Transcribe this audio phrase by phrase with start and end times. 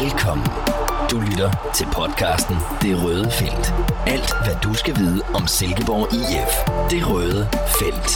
[0.00, 0.46] Velkommen.
[1.10, 3.66] Du lytter til podcasten Det Røde Felt.
[4.06, 6.52] Alt, hvad du skal vide om Silkeborg IF.
[6.90, 7.46] Det Røde
[7.78, 8.10] Felt.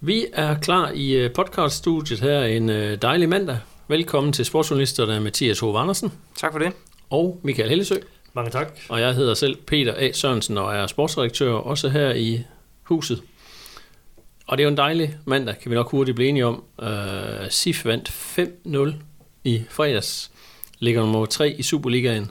[0.00, 3.58] Vi er klar i øh, podcaststudiet her en øh, dejlig mandag.
[3.88, 6.72] Velkommen til sportsjournalisterne Mathias Hove Andersen Tak for det.
[7.10, 7.94] og Michael Hellesø.
[8.32, 8.78] Mange tak.
[8.88, 10.12] Og jeg hedder selv Peter A.
[10.12, 12.44] Sørensen og er sportsredaktør også her i
[12.82, 13.22] huset.
[14.52, 16.64] Og det er jo en dejlig mandag, kan vi nok hurtigt blive enige om.
[16.78, 16.88] Uh,
[17.50, 18.92] SIF vandt 5-0
[19.44, 20.30] i fredags.
[20.78, 22.30] Ligger nummer 3 i Superligaen.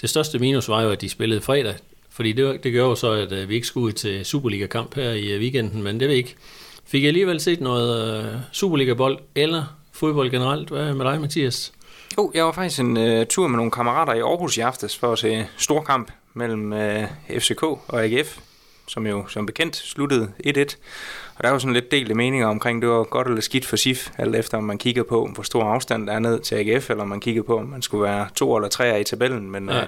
[0.00, 1.74] Det største minus var jo, at de spillede fredag.
[2.10, 5.10] Fordi det, det gør jo så, at uh, vi ikke skulle ud til Superliga-kamp her
[5.10, 6.34] i øh, weekenden, men det ved ikke.
[6.84, 10.68] Fik jeg alligevel set noget uh, Superliga-bold eller fodbold generelt?
[10.68, 11.72] Hvad er med dig, Mathias?
[12.18, 15.12] Jo, jeg var faktisk en uh, tur med nogle kammerater i Aarhus i aftes for
[15.12, 18.38] at se stor kamp mellem uh, FCK og AGF,
[18.88, 20.76] som jo som bekendt sluttede 1-1.
[21.40, 24.10] Og der var sådan lidt delte meninger omkring, det var godt eller skidt for SIF,
[24.18, 27.02] alt efter om man kigger på, hvor stor afstand der er ned til AGF, eller
[27.02, 29.50] om man kigger på, om man skulle være to eller tre i tabellen.
[29.50, 29.82] Men Ja.
[29.82, 29.86] uh,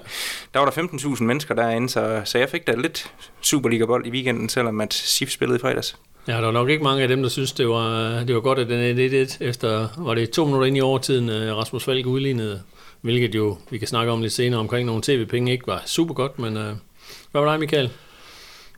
[0.54, 0.82] der var der
[1.16, 5.30] 15.000 mennesker derinde, så, så jeg fik da lidt Superliga-bold i weekenden, selvom at SIF
[5.30, 5.96] spillede i fredags.
[6.28, 8.58] Ja, der var nok ikke mange af dem, der synes, det var, det var godt,
[8.58, 12.06] at den er 1-1 efter, var det to minutter ind i overtiden, øh, Rasmus Falk
[12.06, 12.62] udlignede,
[13.00, 16.38] hvilket jo, vi kan snakke om lidt senere omkring nogle tv-penge, ikke var super godt,
[16.38, 16.72] men øh,
[17.30, 17.90] hvad var dig, Michael?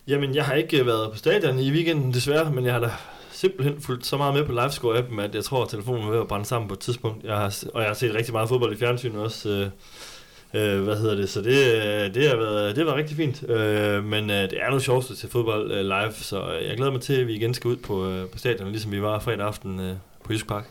[0.09, 2.91] Jamen, jeg har ikke øh, været på stadion i weekenden desværre, men jeg har da
[3.33, 6.29] simpelthen fulgt så meget med på livescore-appen, at jeg tror, at telefonen er ved at
[6.29, 7.25] brænde sammen på et tidspunkt.
[7.25, 9.49] Jeg har, og jeg har set rigtig meget fodbold i fjernsynet også.
[9.49, 11.29] Øh, øh, hvad hedder det?
[11.29, 13.51] Så det, øh, det, har været, det har været rigtig fint.
[13.51, 16.77] Øh, men øh, det er nu sjovt at se fodbold øh, live, så øh, jeg
[16.77, 19.19] glæder mig til, at vi igen skal ud på, øh, på stadion, ligesom vi var
[19.19, 20.65] fredag aften øh, på Jysk Park.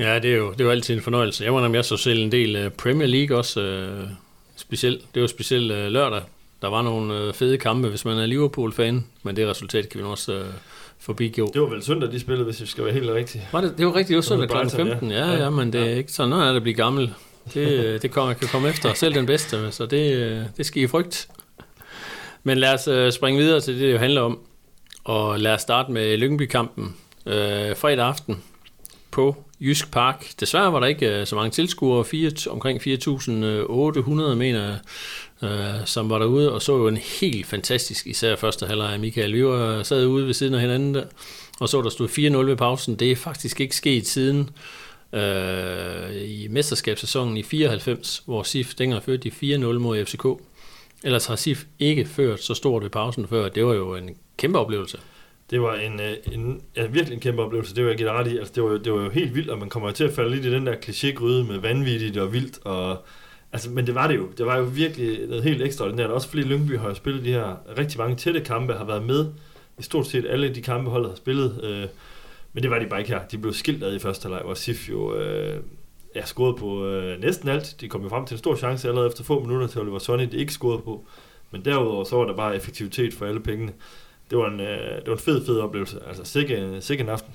[0.00, 1.44] Ja, det er jo, det er jo altid en fornøjelse.
[1.44, 4.08] Jeg må jeg så selv en del Premier League også, øh,
[4.56, 6.22] specielt, det var specielt øh, lørdag.
[6.62, 10.04] Der var nogle øh, fede kampe, hvis man er Liverpool-fan, men det resultat kan vi
[10.04, 10.44] også øh,
[10.98, 11.50] forbigå.
[11.54, 13.44] Det var vel søndag, de spillede, hvis vi skal være helt rigtigt.
[13.52, 14.52] Var det, det var rigtigt, det var søndag kl.
[14.54, 14.92] Brighton, ja.
[14.92, 15.10] 15.
[15.10, 15.50] Ja, ja, Ja.
[15.50, 15.94] men det er Ja.
[15.96, 17.14] ikke sådan, er det at blive gammel.
[17.54, 20.82] Det, øh, det kommer, kan komme efter selv den bedste, så det, øh, det skal
[20.82, 21.28] I frygt.
[22.42, 24.38] Men lad os øh, springe videre til det, det jo handler om.
[25.04, 26.96] Og lad os starte med Lyngby-kampen
[27.26, 28.42] øh, fredag aften
[29.10, 30.26] på Jysk Park.
[30.40, 34.78] Desværre var der ikke øh, så mange tilskuere, fire, omkring 4.800 mener jeg,
[35.44, 39.32] øh, som var derude og så jo en helt fantastisk, især første halvleg af Michael.
[39.34, 41.04] Vi var øh, sad ude ved siden af hinanden der,
[41.60, 42.96] og så der stod 4-0 ved pausen.
[42.96, 44.50] Det er faktisk ikke sket siden
[45.12, 50.26] øh, i mesterskabssæsonen i 94, hvor SIF dengang førte de 4-0 mod FCK.
[51.04, 53.48] Ellers har SIF ikke ført så stort ved pausen før.
[53.48, 54.98] Det var jo en kæmpe oplevelse.
[55.50, 58.32] Det var en, øh, en ja, virkelig en kæmpe oplevelse, det var jeg give ret
[58.32, 58.38] i.
[58.38, 60.12] Altså, det, var, jo- det var jo helt vildt, og man kommer jo til at
[60.12, 62.58] falde lidt i den der klichégryde med vanvittigt og vildt.
[62.64, 63.04] Og,
[63.54, 64.28] altså, men det var det jo.
[64.38, 66.10] Det var jo virkelig noget helt ekstraordinært.
[66.10, 69.26] Også fordi Lyngby har jo spillet de her rigtig mange tætte kampe, har været med
[69.78, 71.60] i stort set alle de kampe, holdet har spillet.
[71.62, 71.88] Øh,
[72.52, 73.20] men det var de bare ikke her.
[73.30, 75.60] De blev skilt ad i første halvleg, hvor Sif jo øh,
[76.14, 77.76] ja, scorede på øh, næsten alt.
[77.80, 80.28] De kom jo frem til en stor chance allerede efter få minutter til Oliver Sonny,
[80.32, 81.04] de ikke scorede på.
[81.50, 83.72] Men derudover så var der bare effektivitet for alle pengene.
[84.30, 85.98] Det var en, øh, det var en fed, fed oplevelse.
[86.08, 87.34] Altså sikke, sikke en aften.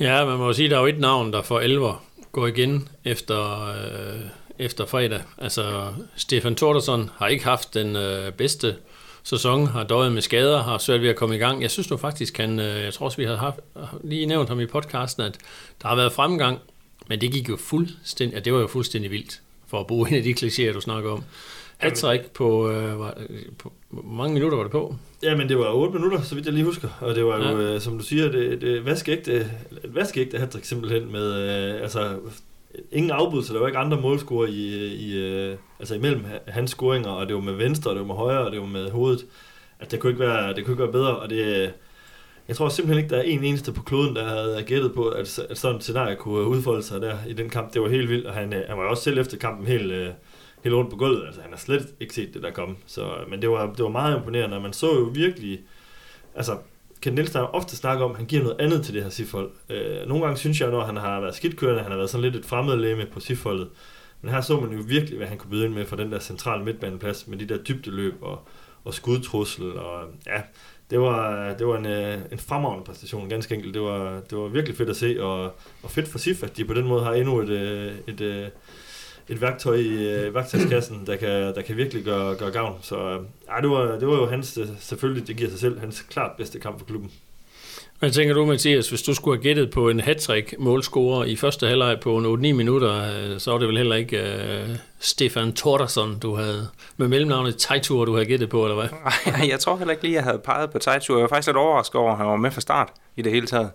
[0.00, 2.02] Ja, man må jo sige, at der er jo et navn, der for alvor
[2.32, 4.20] går igen efter, øh,
[4.62, 5.20] efter fredag.
[5.38, 8.76] Altså, Stefan Tordersson har ikke haft den øh, bedste
[9.22, 11.62] sæson, har døjet med skader, har svært ved at komme i gang.
[11.62, 13.60] Jeg synes nu faktisk, han, øh, jeg tror også, vi har haft,
[14.04, 15.38] lige nævnt ham i podcasten, at
[15.82, 16.58] der har været fremgang,
[17.08, 20.14] men det gik jo fuldstændig, ja, det var jo fuldstændig vildt, for at bruge en
[20.16, 21.24] af de klichéer, du snakker om.
[21.78, 23.14] Hattrick på, øh, var,
[23.58, 24.96] på, hvor mange minutter var det på?
[25.22, 26.88] Ja, men det var 8 minutter, så vidt jeg lige husker.
[27.00, 27.74] Og det var jo, Ja.
[27.74, 29.32] øh, som du siger, det, det vaskeægte,
[29.84, 32.16] et vaskeægte hattrick simpelthen med, øh, altså,
[32.92, 37.10] ingen afbud, så der var ikke andre målscorer i, i, øh, altså imellem hans scoringer,
[37.10, 39.26] og det var med venstre, og det var med højre, og det var med hovedet.
[39.80, 41.68] At det kunne ikke være, det kunne ikke være bedre, og det, øh,
[42.48, 45.38] jeg tror simpelthen ikke, der er en eneste på kloden, der havde gættet på, at,
[45.50, 47.74] at sådan et scenarie kunne øh, udfolde sig der i den kamp.
[47.74, 49.92] Det var helt vildt, og han, han var jo også selv efter kampen helt,
[50.64, 51.26] helt rundt på gulvet.
[51.26, 52.76] Altså, han har slet ikke set det, der kom.
[52.86, 55.60] Så, men det var, det var meget imponerende, og man så jo virkelig...
[56.34, 56.56] Altså,
[57.02, 59.50] kan Nielsen har ofte snakket om, at han giver noget andet til det her sifold.
[59.68, 62.36] Øh, nogle gange synes jeg, når han har været skidtkørende, han har været sådan lidt
[62.36, 63.68] et fremmedlæme på sifoldet.
[64.20, 66.18] Men her så man jo virkelig, hvad han kunne byde ind med for den der
[66.18, 68.48] centrale midtbaneplads, med de der dybdeløb og,
[68.84, 69.78] og skudtrussel.
[69.78, 70.42] Og, ja,
[70.90, 73.74] det var, det var en, øh, en fremragende præstation, ganske enkelt.
[73.74, 75.44] Det var, det var virkelig fedt at se, og,
[75.82, 78.50] og fedt for SIF, at de på den måde har endnu et, øh, et, et,
[79.28, 82.78] et værktøj i øh, værktøjskassen, der kan, der kan virkelig gøre, gøre gavn.
[82.82, 86.00] Så øh, det, var, det var jo hans, øh, selvfølgelig, det giver sig selv, hans
[86.00, 87.10] klart bedste kamp for klubben.
[88.02, 91.66] Hvad tænker du, Mathias, hvis du skulle have gættet på en hat målscorer i første
[91.66, 94.18] halvleg på en 8-9 minutter, øh, så var det vel heller ikke
[94.68, 98.88] uh, Stefan Tordersson, du havde med mellemnavnet Tejtur, du havde gættet på, eller hvad?
[99.34, 101.16] Ej, jeg tror heller ikke lige, jeg havde peget på Tejtur.
[101.16, 103.46] Jeg var faktisk lidt overrasket over, at han var med fra start i det hele
[103.46, 103.70] taget.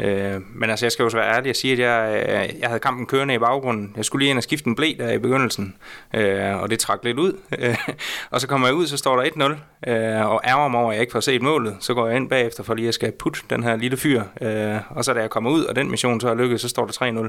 [0.00, 2.68] Øh, men altså, jeg skal jo så være ærlig og sige, at jeg, øh, jeg
[2.68, 3.92] havde kampen kørende i baggrunden.
[3.96, 5.74] Jeg skulle lige ind og skifte en blæ der i begyndelsen,
[6.14, 7.32] øh, og det trak lidt ud.
[8.30, 10.94] og så kommer jeg ud, så står der 1-0, øh, og ærger mig over, at
[10.94, 11.76] jeg ikke får set målet.
[11.80, 14.22] Så går jeg ind bagefter for lige at skal putte den her lille fyr.
[14.40, 16.86] Øh, og så da jeg kommer ud, og den mission så er lykkedes, så står
[16.86, 17.22] der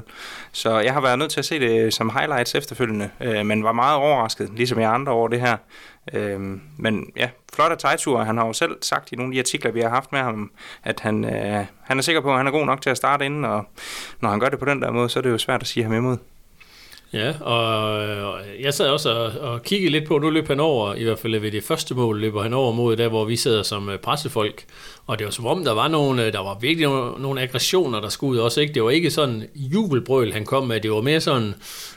[0.52, 3.72] Så jeg har været nødt til at se det som highlights efterfølgende, øh, men var
[3.72, 5.56] meget overrasket, ligesom jeg andre over det her.
[6.12, 8.22] Øhm, men ja, flot af Tejtur.
[8.22, 10.50] Han har jo selv sagt i nogle af de artikler, vi har haft med ham,
[10.82, 13.26] at han, øh, han er sikker på, at han er god nok til at starte
[13.26, 13.64] inden, og
[14.20, 15.84] når han gør det på den der måde, så er det jo svært at sige
[15.84, 16.16] ham imod.
[17.14, 21.04] Ja, og jeg sad også og, og kiggede lidt på, nu løb han over, i
[21.04, 23.88] hvert fald ved det første mål, løber han over mod der, hvor vi sidder som
[23.88, 24.64] øh, pressefolk.
[25.06, 28.00] Og det var som om, der var nogle, øh, der var virkelig nogle, nogle aggressioner,
[28.00, 28.60] der skulle ud også.
[28.60, 28.74] Ikke?
[28.74, 30.80] Det var ikke sådan jubelbrøl, han kom med.
[30.80, 31.54] Det var mere sådan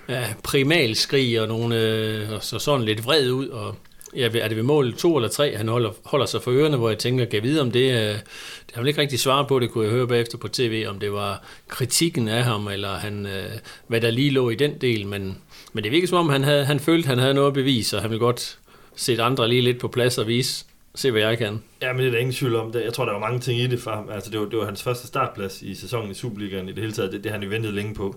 [0.10, 3.48] ja, primalskrig og nogle, øh, og så sådan lidt vred ud.
[3.48, 3.76] Og
[4.16, 6.90] ja, er det ved mål to eller tre, han holder, holder sig for ørerne, hvor
[6.90, 9.60] jeg tænker, kan jeg vide om det, øh, det har vel ikke rigtig svaret på,
[9.60, 13.26] det kunne jeg høre bagefter på tv, om det var kritikken af ham, eller han,
[13.26, 13.52] øh,
[13.88, 15.38] hvad der lige lå i den del, men,
[15.74, 18.02] men det virker som om, han, havde, han følte, han havde noget at bevise, og
[18.02, 18.58] han ville godt
[18.96, 20.66] sætte andre lige lidt på plads og vise,
[20.96, 21.64] se hvad jeg kan.
[21.82, 22.72] Ja, men det er der ingen tvivl om.
[22.72, 22.84] Det.
[22.84, 24.10] Jeg tror, der var mange ting i det for ham.
[24.10, 26.94] Altså, det var, det var hans første startplads i sæsonen i Superligaen i det hele
[26.94, 27.12] taget.
[27.12, 28.16] Det, det han jo ventet længe på.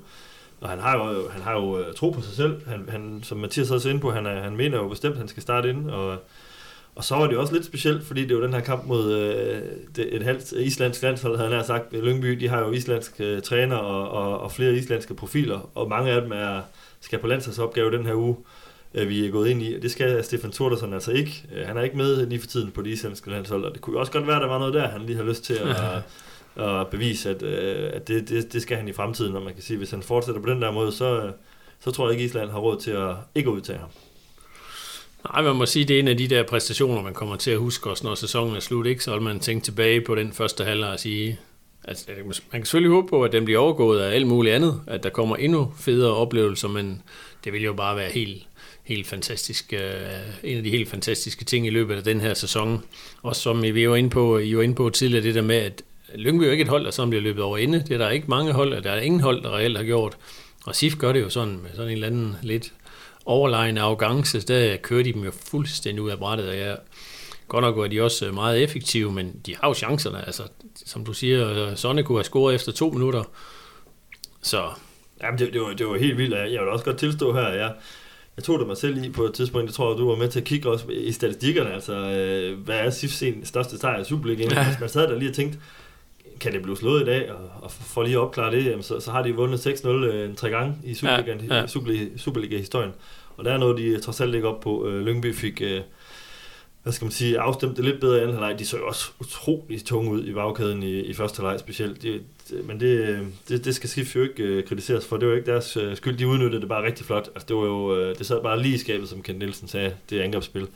[0.60, 2.68] Og han har jo, han har jo uh, tro på sig selv.
[2.68, 5.28] Han, han, som Mathias også inde på, han, er, han mener jo bestemt, at han
[5.28, 5.90] skal starte ind.
[5.90, 6.18] Og,
[6.94, 9.12] og så var det også lidt specielt, fordi det var den her kamp mod
[9.96, 11.92] det, et halvt islandsk landshold, havde han sagt.
[11.92, 16.10] Lyngby, de har jo islandske uh, træner og, og, og flere islandske profiler, og mange
[16.10, 16.60] af dem er,
[17.00, 18.36] skal på landsholdsopgave den her uge,
[18.94, 19.80] uh, vi er gået ind i.
[19.80, 21.44] Det skal Stefan Thordersen altså ikke.
[21.52, 23.98] Uh, han er ikke med lige for tiden på det islandske landshold, og det kunne
[23.98, 25.76] også godt være, at der var noget der, han lige har lyst til at...
[26.54, 29.62] og bevise, at, øh, at det, det, det skal han i fremtiden, og man kan
[29.62, 31.32] sige, hvis han fortsætter på den der måde, så,
[31.80, 33.88] så tror jeg ikke, Island har råd til at ikke udtage ham.
[35.32, 37.58] Nej, man må sige, det er en af de der præstationer, man kommer til at
[37.58, 39.04] huske også, når sæsonen er slut, ikke?
[39.04, 41.38] Så vil man tænke tilbage på den første halvleg og sige,
[41.84, 45.02] altså, man kan selvfølgelig håbe på, at den bliver overgået af alt muligt andet, at
[45.02, 47.02] der kommer endnu federe oplevelser, men
[47.44, 48.46] det vil jo bare være helt,
[48.84, 49.80] helt fantastisk, øh,
[50.44, 52.84] en af de helt fantastiske ting i løbet af den her sæson.
[53.22, 55.82] Og som vi var inde på, I var inde på tidligere, det der med, at
[56.14, 57.78] Lyngby er jo ikke et hold, der sådan bliver løbet over inde.
[57.78, 60.16] Det er der ikke mange hold, der er ingen hold, der reelt har gjort.
[60.64, 62.72] Og SIF gør det jo sådan med sådan en eller anden lidt
[63.24, 64.40] overlegen arrogance.
[64.40, 66.76] Der kører de dem jo fuldstændig ud af brættet, og jeg
[67.50, 70.26] Godt nok er de også meget effektive, men de har jo chancerne.
[70.26, 70.42] Altså,
[70.86, 73.24] som du siger, Sonne kunne have scoret efter to minutter.
[74.42, 74.68] Så...
[75.22, 76.34] Jamen, det, det, var, det var helt vildt.
[76.34, 77.74] Jeg vil også godt tilstå her, jeg,
[78.36, 80.28] jeg tog det mig selv i på et tidspunkt, det tror jeg, du var med
[80.28, 84.52] til at kigge også i statistikkerne, altså øh, hvad er SIF's største sejr i Superligaen?
[84.52, 84.76] Ja.
[84.80, 85.58] Man sad der lige og tænkte,
[86.40, 89.00] kan det blive slået i dag, og, og for lige at opklare det, jamen, så,
[89.00, 91.66] så har de vundet 6-0 øh, tre gange i Superliga, ja, ja.
[91.66, 92.92] Superliga, Superliga-historien.
[93.36, 94.88] Og der er noget, de trods alt ikke op på.
[94.88, 95.80] Øh, Lyngby fik, øh,
[96.82, 98.58] hvad skal man sige, afstemt det lidt bedre i anden halvleg.
[98.58, 102.02] De så jo også utrolig tunge ud i bagkæden i, i første halvleg specielt.
[102.02, 102.20] De,
[102.50, 105.16] de, men det, det, det skal Skif jo ikke øh, kritiseres for.
[105.16, 106.18] Det var ikke deres øh, skyld.
[106.18, 107.28] De udnyttede det bare rigtig flot.
[107.34, 109.94] Altså, det var jo, øh, det sad bare lige i skabet, som Kent Nielsen sagde,
[110.10, 110.68] det angrebsspil.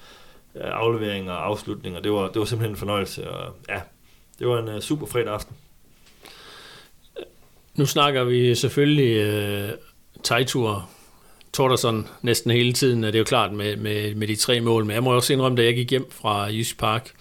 [0.55, 2.01] Afleveringer og afslutninger.
[2.01, 3.31] Det var, det var simpelthen en fornøjelse.
[3.31, 3.81] Og, ja,
[4.39, 5.57] det var en uh, super fredag aften.
[7.75, 9.75] Nu snakker vi selvfølgelig øh, uh,
[10.23, 10.89] Tejtur
[11.53, 14.95] Tordersson næsten hele tiden, det er jo klart med, med, med de tre mål, men
[14.95, 17.13] jeg må også indrømme, da jeg gik hjem fra Jysk Park,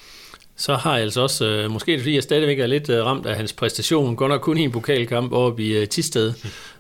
[0.56, 3.25] så har jeg altså også, uh, måske det fordi jeg stadigvæk er lidt uh, ramt
[3.25, 6.33] af hans præstation, godt nok kun i en pokalkamp oppe i uh, Tisted,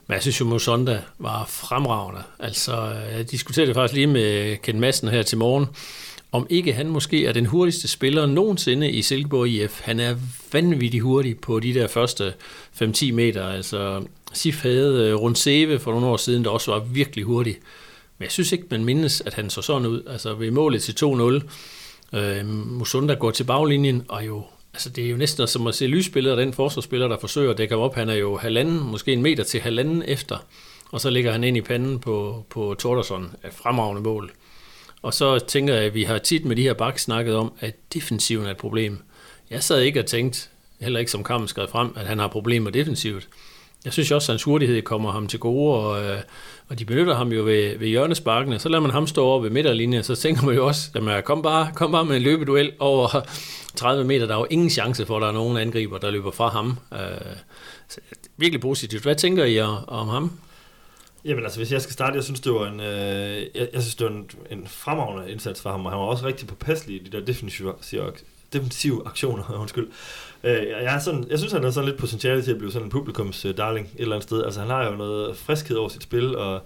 [0.07, 2.21] men jeg synes jo, Mosonda var fremragende.
[2.39, 5.67] Altså, jeg diskuterede det faktisk lige med Ken Madsen her til morgen,
[6.33, 9.81] om ikke han måske er den hurtigste spiller nogensinde i Silkeborg IF.
[9.81, 10.15] Han er
[10.53, 12.33] vanvittig hurtig på de der første
[12.81, 13.47] 5-10 meter.
[13.47, 17.57] Altså, Sif havde øh, rundt Seve for nogle år siden, der også var virkelig hurtig.
[18.17, 20.01] Men jeg synes ikke, man mindes, at han så sådan ud.
[20.07, 21.05] Altså ved målet til
[22.13, 25.75] 2-0, øh, Musunda går til baglinjen, og jo, altså det er jo næsten som at
[25.75, 27.95] se lysspillet af den forsvarsspiller, der forsøger at dække op.
[27.95, 30.37] Han er jo halvanden, måske en meter til halvanden efter,
[30.91, 33.23] og så ligger han ind i panden på, på Tordersson.
[33.45, 34.31] Et fremragende mål.
[35.03, 37.75] Og så tænker jeg, at vi har tit med de her bak snakket om, at
[37.93, 38.97] defensiven er et problem.
[39.49, 40.47] Jeg sad ikke og tænkte,
[40.81, 43.27] heller ikke som kampen skrev frem, at han har problemer defensivt.
[43.85, 46.17] Jeg synes også, at hans hurtighed kommer ham til gode, og, øh,
[46.69, 48.59] og de benytter ham jo ved, ved hjørnesparkene.
[48.59, 51.41] Så lader man ham stå over ved midterlinjen, så tænker man jo også, at kom
[51.41, 53.25] bare, kom bare med en løbeduel over
[53.75, 54.25] 30 meter.
[54.25, 56.77] Der er jo ingen chance for, at der er nogen angriber, der løber fra ham.
[56.93, 56.99] Øh,
[57.89, 57.99] så,
[58.37, 59.03] virkelig positivt.
[59.03, 60.31] Hvad tænker I om ham?
[61.25, 63.95] Jamen altså, hvis jeg skal starte, jeg synes, det var en, øh, jeg, jeg synes,
[63.95, 67.03] det var en, en fremragende indsats for ham, og han var også rigtig påpasselig i
[67.03, 67.73] de der defensive,
[68.53, 69.87] defensive aktioner, undskyld.
[70.43, 72.85] Øh, jeg, er sådan, jeg synes, han har sådan lidt potentiale til at blive sådan
[72.85, 74.43] en publikums øh, darling et eller andet sted.
[74.43, 76.61] Altså, han har jo noget friskhed over sit spil, og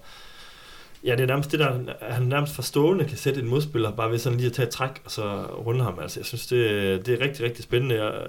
[1.04, 4.18] ja, det er nærmest det der, han nærmest forstående kan sætte en modspiller, bare ved
[4.18, 5.98] sådan lige at tage et træk, og så runde ham.
[6.02, 8.04] Altså, jeg synes, det, det er rigtig, rigtig spændende.
[8.04, 8.26] Jeg,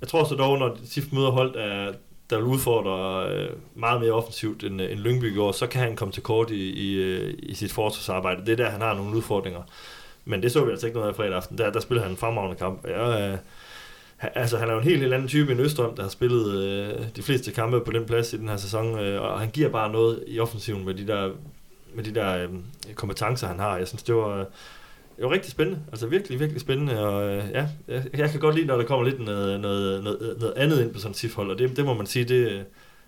[0.00, 1.92] jeg tror så dog, når SIF møder holdt, der,
[2.30, 5.96] der vil udfordre øh, meget mere offensivt end, øh, end Lyngby gjorde, så kan han
[5.96, 8.46] komme til kort i, i, øh, i sit forsvarsarbejde.
[8.46, 9.62] Det er der, han har nogle udfordringer.
[10.24, 11.58] Men det så vi altså ikke noget af fredag aften.
[11.58, 12.86] Der, der spiller han en fremragende kamp.
[12.86, 13.38] Jeg, øh,
[14.34, 17.04] altså, han er jo en helt, helt anden type end Østrøm, der har spillet øh,
[17.16, 19.92] de fleste kampe på den plads i den her sæson, øh, og han giver bare
[19.92, 21.30] noget i offensiven med de der,
[21.94, 22.48] med de der øh,
[22.94, 23.76] kompetencer, han har.
[23.76, 24.46] Jeg synes, det var,
[25.18, 25.80] det var rigtig spændende.
[25.90, 27.00] Altså virkelig, virkelig spændende.
[27.06, 30.36] Og øh, ja, jeg, jeg kan godt lide, når der kommer lidt noget, noget, noget,
[30.38, 32.64] noget andet ind på sådan et SIF-hold, og det, det må man sige, det,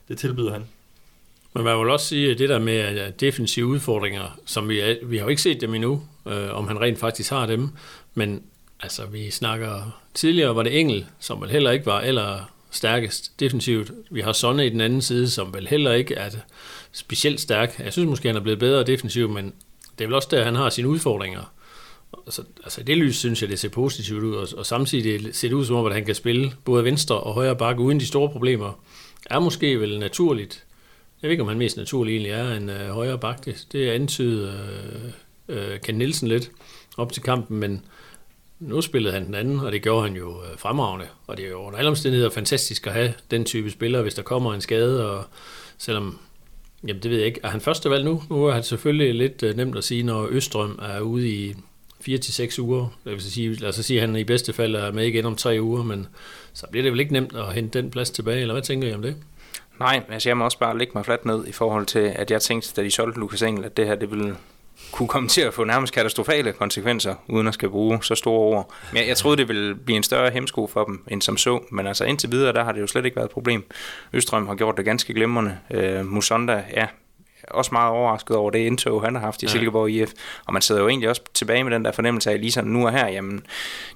[0.09, 0.65] det tilbyder han.
[1.55, 5.17] Men man vil også sige, at det der med defensive udfordringer, som vi, er, vi
[5.17, 7.69] har jo ikke set dem endnu, øh, om han rent faktisk har dem,
[8.15, 8.43] men
[8.81, 13.91] altså vi snakker, tidligere var det Engel, som vel heller ikke var eller stærkest defensivt.
[14.11, 16.31] Vi har Sonne i den anden side, som vel heller ikke er
[16.93, 17.81] specielt stærk.
[17.85, 19.53] Jeg synes måske, han er blevet bedre defensivt, men
[19.99, 21.53] det er vel også der, han har sine udfordringer.
[22.27, 25.49] Altså, altså, i det lys synes jeg, det ser positivt ud, og, og samtidig ser
[25.49, 28.07] det ud som om, at han kan spille både venstre og højre bakke uden de
[28.07, 28.81] store problemer.
[29.27, 30.65] Er måske vel naturligt.
[31.23, 33.43] Jeg ved ikke, om han mest naturligt egentlig er en øh, højre bakke.
[33.45, 34.53] Det, det antyder
[35.49, 36.51] øh, øh, Ken Nielsen lidt
[36.97, 37.85] op til kampen, men
[38.61, 41.07] nu spillede han den anden, og det gjorde han jo øh, fremragende.
[41.27, 44.23] Og det er jo under alle omstændigheder fantastisk at have den type spiller, hvis der
[44.23, 45.25] kommer en skade, og
[45.79, 46.19] selvom
[46.87, 47.41] Jamen det ved jeg ikke.
[47.43, 48.23] Er han første valg nu?
[48.31, 51.55] Nu er han selvfølgelig lidt øh, nemt at sige, når Østrøm er ude i
[52.01, 52.99] 4 til seks uger.
[53.05, 55.37] Det vil sige, lad os sige, at han i bedste fald er med igen om
[55.37, 56.07] tre uger, men
[56.53, 58.95] så bliver det vel ikke nemt at hente den plads tilbage, eller hvad tænker I
[58.95, 59.17] om det?
[59.81, 62.43] Nej, altså jeg må også bare lægge mig fladt ned i forhold til, at jeg
[62.43, 64.37] tænkte, da de solgte Lukas Engel, at det her det ville
[64.93, 68.73] kunne komme til at få nærmest katastrofale konsekvenser, uden at skal bruge så store ord.
[68.93, 71.61] Men jeg, jeg troede, det ville blive en større hemsko for dem, end som så.
[71.71, 73.65] Men altså indtil videre, der har det jo slet ikke været et problem.
[74.13, 75.59] Østrøm har gjort det ganske glimrende.
[75.71, 76.87] Øh, Musonda, ja,
[77.51, 79.51] også meget overrasket over det indtog, han har haft i ja.
[79.51, 80.13] Silkeborg IF.
[80.47, 82.87] Og man sidder jo egentlig også tilbage med den der fornemmelse af, lige sådan nu
[82.87, 83.47] og her, jamen,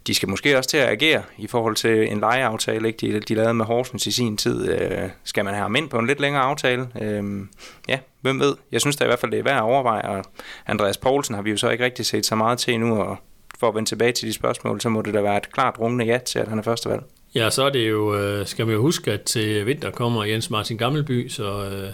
[0.06, 3.06] de skal måske også til at agere i forhold til en lejeaftale, ikke?
[3.06, 4.70] De, de lavede med Horsens i sin tid.
[4.70, 6.88] Øh, skal man have ham ind på en lidt længere aftale?
[7.00, 7.40] Øh,
[7.88, 8.54] ja, hvem ved?
[8.72, 10.24] Jeg synes da i hvert fald, det er værd at overveje, og
[10.66, 13.16] Andreas Poulsen har vi jo så ikke rigtig set så meget til nu, og
[13.60, 16.04] for at vende tilbage til de spørgsmål, så må det da være et klart rungende
[16.04, 17.02] ja til, at han er første valg.
[17.34, 20.50] Ja, så er det jo, øh, skal man jo huske, at til vinter kommer Jens
[20.50, 21.88] Martin Gammelby, så øh,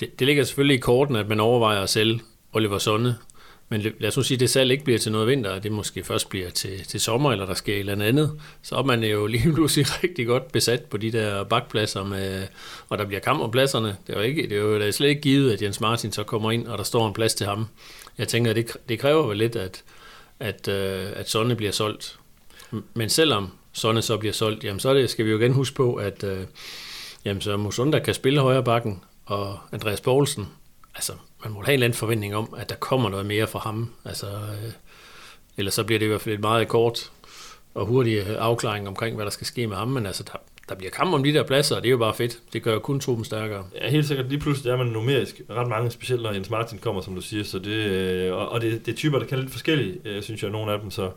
[0.00, 2.20] det, det ligger selvfølgelig i korten, at man overvejer at sælge
[2.52, 3.16] Oliver Sonne.
[3.68, 5.72] Men lad os nu sige, at det salg ikke bliver til noget vinter, og det
[5.72, 9.04] måske først bliver til, til sommer, eller der sker et eller andet, så er man
[9.04, 12.46] jo lige pludselig rigtig godt besat på de der bakpladser, med,
[12.88, 13.96] og der bliver kamp om pladserne.
[14.06, 16.12] Det er jo, ikke, det er jo det er slet ikke givet, at Jens Martin
[16.12, 17.66] så kommer ind, og der står en plads til ham.
[18.18, 19.84] Jeg tænker, at det, det kræver vel lidt, at,
[20.40, 22.18] at, øh, at Sonne bliver solgt.
[22.94, 25.94] Men selvom Sonne så bliver solgt, jamen så det, skal vi jo igen huske på,
[25.94, 26.38] at øh,
[27.24, 30.46] jamen så Musunda kan spille højre bakken, og Andreas Poulsen,
[30.94, 31.12] altså
[31.44, 33.90] man må have en eller anden forventning om, at der kommer noget mere fra ham.
[34.04, 34.72] Altså, øh,
[35.56, 37.10] ellers så bliver det i hvert fald et meget kort
[37.74, 40.74] og hurtig øh, afklaring omkring, hvad der skal ske med ham, men altså der, der
[40.74, 42.38] bliver kamp om de der pladser, og det er jo bare fedt.
[42.52, 43.64] Det gør jo kun truppen stærkere.
[43.74, 44.28] Ja, helt sikkert.
[44.28, 47.44] Lige pludselig er man numerisk ret mange, specielt når Jens Martin kommer, som du siger.
[47.44, 50.42] Så det, øh, og, og det, det er typer, der kan lidt forskellige, øh, synes
[50.42, 50.90] jeg, nogle af dem.
[50.90, 51.10] Så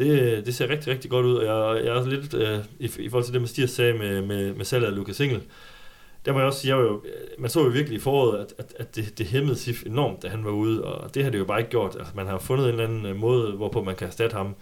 [0.00, 2.90] det, det ser rigtig, rigtig godt ud, og jeg, jeg er også lidt, øh, i,
[2.98, 5.42] i forhold til det, Mathias sagde med, med, med salget af Lukas Engel,
[6.24, 8.54] der må jeg også sige, jeg jo, øh, man så jo virkelig i foråret, at,
[8.58, 11.38] at, at det, det hæmmede Sif enormt, da han var ude, og det har det
[11.38, 11.96] jo bare ikke gjort.
[11.98, 14.54] Altså, man har fundet en eller anden øh, måde, hvorpå man kan erstatte ham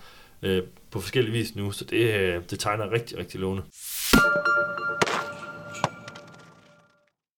[0.43, 3.63] øh, på forskellige vis nu, så det, øh, det tegner rigtig, rigtig lovende.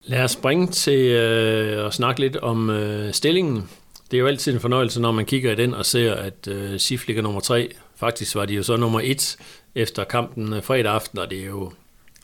[0.04, 3.71] Lad os springe til øh, at snakke lidt om øh, stillingen.
[4.11, 6.78] Det er jo altid en fornøjelse, når man kigger i den og ser, at øh,
[6.78, 7.73] SIF ligger nummer 3.
[8.00, 9.37] Faktisk var de jo så nummer et
[9.75, 11.73] efter kampen øh, fredag aften, og det er jo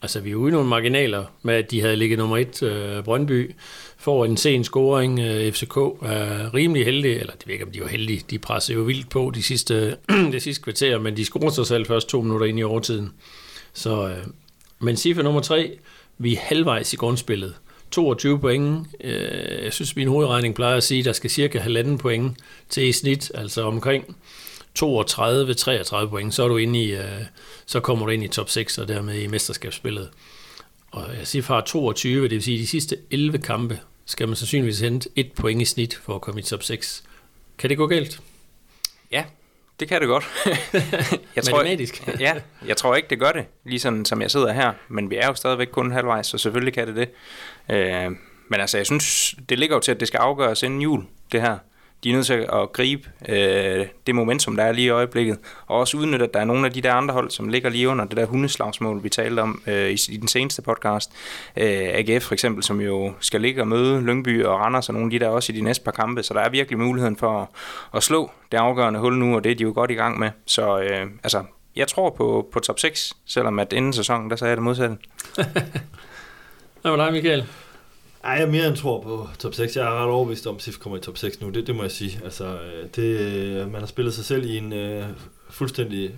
[0.02, 3.54] Altså, vi er ude nogle marginaler med, at de havde ligget nummer 1, øh, Brøndby,
[3.96, 5.20] får en sen scoring.
[5.20, 8.24] Øh, FCK er rimelig heldige, eller det ved ikke, om de var heldige.
[8.30, 9.96] De pressede jo vildt på de sidste,
[10.32, 13.12] det sidste kvarter, men de scorer sig selv først to minutter ind i overtiden.
[13.72, 14.26] Så, øh,
[14.78, 15.78] men cifre nummer 3.
[16.18, 17.54] Vi er halvvejs i grundspillet.
[17.90, 18.86] 22 point.
[19.04, 22.82] Øh, jeg synes, min hovedregning plejer at sige, at der skal cirka halvanden point til
[22.82, 24.16] i snit, altså omkring
[24.78, 27.22] 32-33 point, så er du inde i, øh,
[27.66, 30.10] så kommer du ind i top 6 og dermed i mesterskabsspillet.
[30.90, 34.80] Og jeg siger fra 22, det vil sige de sidste 11 kampe, skal man sandsynligvis
[34.80, 37.04] hente et point i snit for at komme i top 6.
[37.58, 38.20] Kan det gå galt?
[39.12, 39.24] Ja,
[39.80, 40.24] det kan det godt.
[41.36, 42.08] jeg tror, Matematisk.
[42.20, 42.34] ja,
[42.66, 44.72] jeg tror ikke, det gør det, ligesom som jeg sidder her.
[44.88, 47.08] Men vi er jo stadigvæk kun halvvejs, så selvfølgelig kan det det.
[47.76, 48.10] Øh,
[48.48, 51.40] men altså, jeg synes, det ligger jo til, at det skal afgøres inden jul, det
[51.40, 51.58] her
[52.04, 55.78] de er nødt til at gribe øh, det momentum, der er lige i øjeblikket, og
[55.78, 58.04] også udnytte, at der er nogle af de der andre hold, som ligger lige under
[58.04, 61.10] det der hundeslagsmål, vi talte om øh, i, i den seneste podcast.
[61.56, 65.06] Øh, AGF for eksempel, som jo skal ligge og møde Lyngby og Randers og nogle
[65.06, 67.40] af de der også i de næste par kampe, så der er virkelig muligheden for
[67.40, 67.48] at,
[67.94, 70.30] at slå det afgørende hul nu, og det er de jo godt i gang med.
[70.46, 71.44] Så øh, altså,
[71.76, 74.96] jeg tror på, på top 6, selvom at inden sæsonen, der sagde jeg det modsatte.
[76.82, 77.44] Hvad var dig, Michael?
[78.26, 79.76] Ej, jeg er mere end tror på top 6.
[79.76, 81.50] Jeg er ret overbevist om, at SIF kommer i top 6 nu.
[81.50, 82.20] Det, det må jeg sige.
[82.24, 85.04] Altså, øh, det, øh, man har spillet sig selv i en øh,
[85.50, 86.14] fuldstændig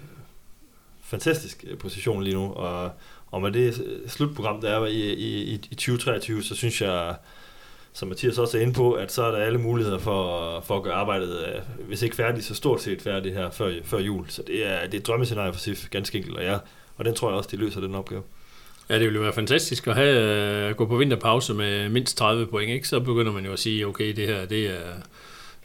[1.02, 2.90] fantastisk øh, position lige nu, og,
[3.30, 7.14] og med det slutprogram, der er i, i, i 2023, så synes jeg,
[7.92, 10.82] som Mathias også er inde på, at så er der alle muligheder for, for at
[10.82, 14.24] gøre arbejdet, hvis ikke færdigt, så stort set færdigt her før, før jul.
[14.28, 16.58] Så det er, det er et drømmescenarie for SIF, ganske enkelt, og, jeg,
[16.96, 18.22] og den tror jeg også, de løser den opgave.
[18.90, 20.18] Ja, det ville være fantastisk at have,
[20.70, 22.88] at gå på vinterpause med mindst 30 point, ikke?
[22.88, 24.92] så begynder man jo at sige, okay, det her det er,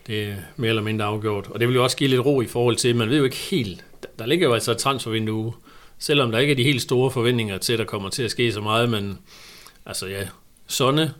[0.08, 1.48] det er mere eller mindre afgjort.
[1.48, 3.36] Og det vil jo også give lidt ro i forhold til, man ved jo ikke
[3.36, 3.86] helt,
[4.20, 5.53] der, ligger jo altså et transfervindue,
[6.00, 8.51] selvom der ikke er de helt store forventninger til, at der kommer til at ske
[8.51, 9.20] så meget, men
[9.86, 10.27] altså ja,
[10.68, 11.13] Sonne,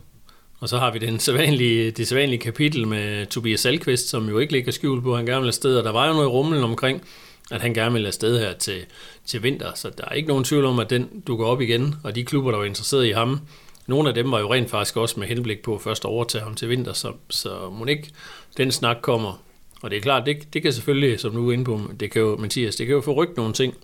[0.60, 4.52] og så har vi den sædvanlige, det sædvanlige kapitel med Tobias Salkvist, som jo ikke
[4.52, 7.02] ligger skjult på, han gerne vil afsted, og der var jo noget rummel omkring,
[7.50, 8.84] at han gerne vil afsted her til,
[9.26, 12.14] til vinter, så der er ikke nogen tvivl om, at den dukker op igen, og
[12.14, 13.40] de klubber, der var interesseret i ham,
[13.86, 16.54] nogle af dem var jo rent faktisk også med henblik på først at overtage ham
[16.54, 18.10] til vinter, så, så må ikke
[18.56, 19.42] den snak kommer.
[19.82, 22.22] Og det er klart, det, det kan selvfølgelig, som nu er inde på, det kan
[22.22, 23.74] jo, Mathias, det kan jo forrykke nogle ting,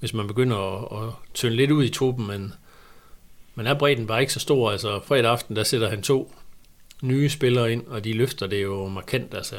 [0.00, 2.52] hvis man begynder at, at tynde lidt ud i truppen, men,
[3.54, 4.70] men er bredden bare ikke så stor.
[4.70, 6.34] Altså fredag aften, der sætter han to
[7.02, 9.34] nye spillere ind, og de løfter det jo markant.
[9.34, 9.56] Altså,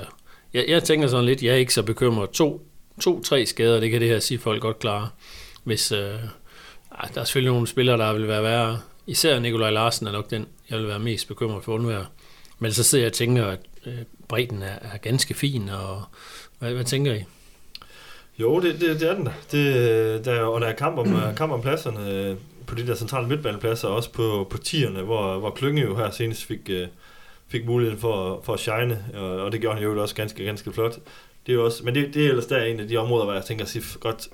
[0.53, 2.29] jeg, jeg tænker sådan lidt, jeg er ikke så bekymret.
[2.29, 2.67] To,
[3.01, 5.09] to-tre skader, det kan det her sige folk godt klare.
[5.63, 6.13] Hvis, øh,
[6.91, 8.79] ah, der er selvfølgelig nogle spillere, der vil være værre.
[9.07, 12.11] Især Nikolaj Larsen er nok den, jeg vil være mest bekymret for undvær.
[12.59, 13.93] Men så sidder jeg og tænker, at øh,
[14.27, 16.03] bredden er, er ganske fin, og
[16.59, 17.23] hvad, hvad tænker I?
[18.39, 19.29] Jo, det, det, det er den.
[19.51, 22.35] Det, der, og der er kamp om, øh, kamp om pladserne øh,
[22.67, 26.45] på de der centrale midtbanepladser, også på, på tierne, hvor, hvor Klynge jo her senest
[26.45, 26.87] fik, øh,
[27.47, 30.73] fik muligheden for, for at shine, og, og det gjorde han jo også ganske, ganske
[30.73, 30.97] flot.
[31.45, 33.33] Det er jo også, men det, det er ellers der en af de områder, hvor
[33.33, 34.29] jeg tænker, at godt,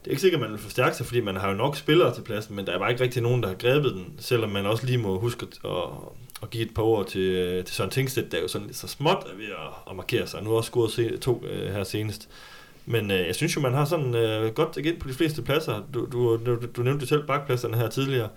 [0.00, 2.14] det er ikke sikkert, at man vil forstærke sig, fordi man har jo nok spillere
[2.14, 4.66] til pladsen, men der er bare ikke rigtig nogen, der har grebet den, selvom man
[4.66, 5.70] også lige må huske at,
[6.42, 8.88] at give et par ord til, til Søren Tingstedt, der er jo sådan lidt så
[8.88, 10.42] småt er ved at, at markere sig.
[10.42, 12.28] Nu har også scoret to uh, her senest.
[12.86, 15.82] Men øh, jeg synes jo, man har sådan øh, godt igen på de fleste pladser.
[15.94, 18.28] Du, du, du, du nævnte jo selv bakpladserne her tidligere.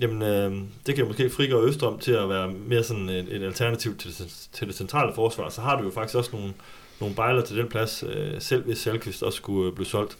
[0.00, 3.96] Jamen, øh, det kan måske frigøre Østrøm til at være mere sådan et, et alternativ
[3.96, 4.14] til,
[4.52, 5.48] til det centrale forsvar.
[5.48, 6.52] Så har du jo faktisk også nogle,
[7.00, 10.18] nogle bejler til den plads, øh, selv hvis Salkvist også skulle øh, blive solgt.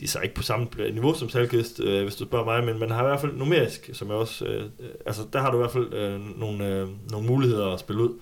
[0.00, 2.78] De er så ikke på samme niveau som Salkvist, øh, hvis du spørger mig, men
[2.78, 4.64] man har i hvert fald numerisk, som jeg også, øh,
[5.06, 8.18] altså der har du i hvert fald øh, nogle, øh, nogle muligheder at spille ud.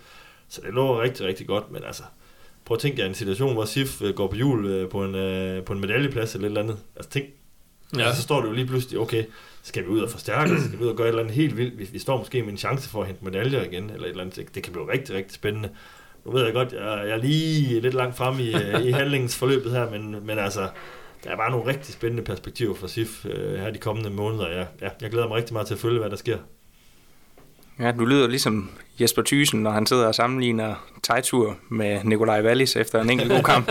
[0.48, 2.02] Så det lover rigtig, rigtig godt, men altså,
[2.64, 5.14] prøv at tænke jer en situation, hvor SIF øh, går på jul øh, på en,
[5.14, 6.78] øh, på en medaljeplads eller et eller andet.
[6.96, 7.26] Altså tænk,
[7.96, 8.02] ja.
[8.02, 9.24] altså, så står det jo lige pludselig, okay,
[9.62, 11.78] skal vi ud og forstærke, skal vi ud og gøre et eller andet helt vildt,
[11.78, 14.24] vi, vi står måske med en chance for at hente medaljer igen, eller et eller
[14.24, 14.54] andet.
[14.54, 15.68] Det kan blive rigtig, rigtig spændende.
[16.24, 18.48] Nu ved jeg godt, jeg, jeg er lige lidt langt frem i,
[18.88, 20.68] i handlingsforløbet her, men, men altså,
[21.24, 24.48] der er bare nogle rigtig spændende perspektiver for SIF øh, her de kommende måneder.
[24.48, 26.38] Ja, ja, jeg glæder mig rigtig meget til at følge, hvad der sker.
[27.80, 32.76] Ja, du lyder ligesom Jesper Thysen, når han sidder og sammenligner tegtur med Nikolaj Wallis
[32.76, 33.70] efter en enkelt god kamp.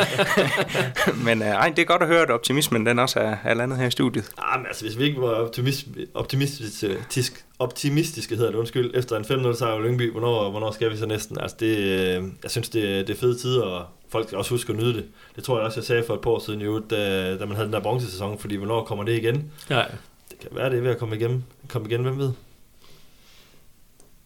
[1.25, 3.77] men uh, ej, det er godt at høre, at optimismen den også er, er landet
[3.77, 4.31] her i studiet.
[4.37, 9.23] Ja, men altså, hvis vi ikke var optimist, optimistisk, optimistiske, hedder det, undskyld, efter en
[9.23, 11.39] 5-0 sejr i Lyngby, hvornår, hvornår skal vi så næsten?
[11.39, 14.73] Altså, det, øh, jeg synes, det, det er fede tider, og folk skal også huske
[14.73, 15.05] at nyde det.
[15.35, 17.55] Det tror jeg også, jeg sagde for et par år siden, jo, da, da man
[17.55, 19.51] havde den der bronzesæson, fordi hvornår kommer det igen?
[19.69, 19.83] Ja.
[20.29, 22.31] Det kan være, det er ved at komme igen, komme igen hvem ved?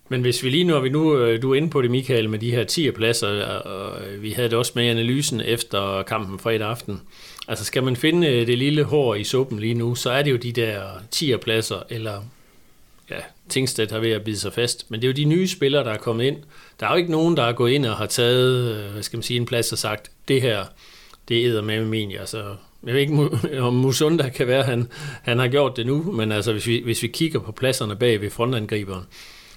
[0.10, 2.40] Men hvis vi lige nu, vi nu, øh, du er inde på det, Michael, med
[2.40, 6.68] de her 10 pladser, og vi havde det også med i analysen efter kampen fredag
[6.68, 7.02] aften.
[7.48, 10.32] Altså skal man finde øh, det lille hår i suppen lige nu, så er det
[10.32, 12.22] jo de der 10 pladser, eller
[13.10, 13.16] ja,
[13.50, 14.92] Tingstedt har ved at bide sig fast.
[14.92, 16.38] Men det er jo de nye spillere, der er kommet ind.
[16.80, 19.18] Der er jo ikke nogen, der er gået ind og har taget, øh, hvad skal
[19.18, 20.66] man sige, en plads og sagt, det her,
[21.28, 22.12] det æder med min.
[22.12, 24.88] Altså, jeg ved ikke, om Musunda kan være, han,
[25.22, 28.22] han har gjort det nu, men altså, hvis vi, hvis vi kigger på pladserne bag
[28.22, 29.04] ved frontangriberen,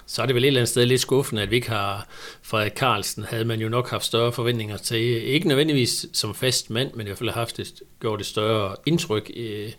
[0.07, 2.07] så er det vel et eller andet sted lidt skuffende, at vi ikke har
[2.42, 5.29] Frederik Carlsen, havde man jo nok haft større forventninger til.
[5.29, 9.31] Ikke nødvendigvis som fast mand, men i hvert fald haft et, gjort et større indtryk,
[9.37, 9.73] øh,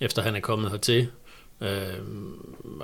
[0.00, 1.08] efter han er kommet hertil.
[1.60, 1.68] Øh,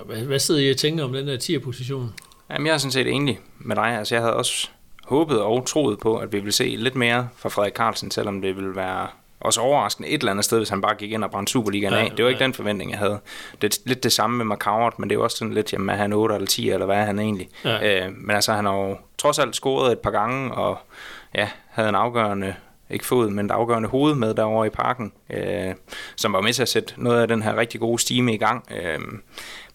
[0.06, 2.14] hvad, hvad sidder I og tænker om den der 10'er-position?
[2.50, 3.98] Jamen, jeg er sådan set enig med dig.
[3.98, 4.68] Altså, jeg havde også
[5.04, 8.56] håbet og troet på, at vi ville se lidt mere fra Frederik Carlsen, selvom det
[8.56, 9.08] ville være
[9.40, 12.04] også overraskende et eller andet sted, hvis han bare gik ind og brændte Superligaen ja,
[12.04, 12.10] af.
[12.16, 12.44] Det var ikke ja.
[12.44, 13.18] den forventning, jeg havde.
[13.62, 15.94] Det er lidt det samme med McCoward, men det er også sådan lidt, jamen er
[15.94, 17.48] han 8 eller 10, eller hvad er han egentlig?
[17.64, 18.06] Ja.
[18.06, 20.78] Øh, men altså, han har jo trods alt scoret et par gange, og
[21.34, 22.54] ja, havde en afgørende
[22.90, 25.74] ikke fod, men et afgørende hoved med derovre i parken, øh,
[26.16, 28.64] som var med til at sætte noget af den her rigtig gode stime i gang.
[28.70, 29.00] Øh,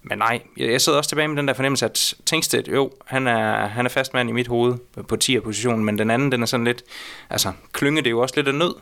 [0.03, 3.67] men nej, jeg sidder også tilbage med den der fornemmelse, at Tingstedt, jo, han er,
[3.67, 6.83] han er fastmand i mit hoved på 10'er-positionen, men den anden, den er sådan lidt,
[7.29, 8.73] altså, klynge det er jo også lidt af nød,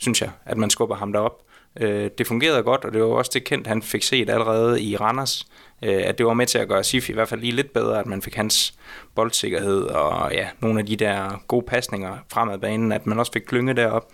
[0.00, 1.42] synes jeg, at man skubber ham derop.
[1.80, 4.96] Øh, det fungerede godt, og det var også det kendt, han fik set allerede i
[4.96, 5.46] Randers,
[5.82, 7.98] øh, at det var med til at gøre Sif i hvert fald lige lidt bedre,
[7.98, 8.74] at man fik hans
[9.14, 13.42] boldsikkerhed og ja, nogle af de der gode pasninger fremad banen, at man også fik
[13.42, 14.12] klynge derop.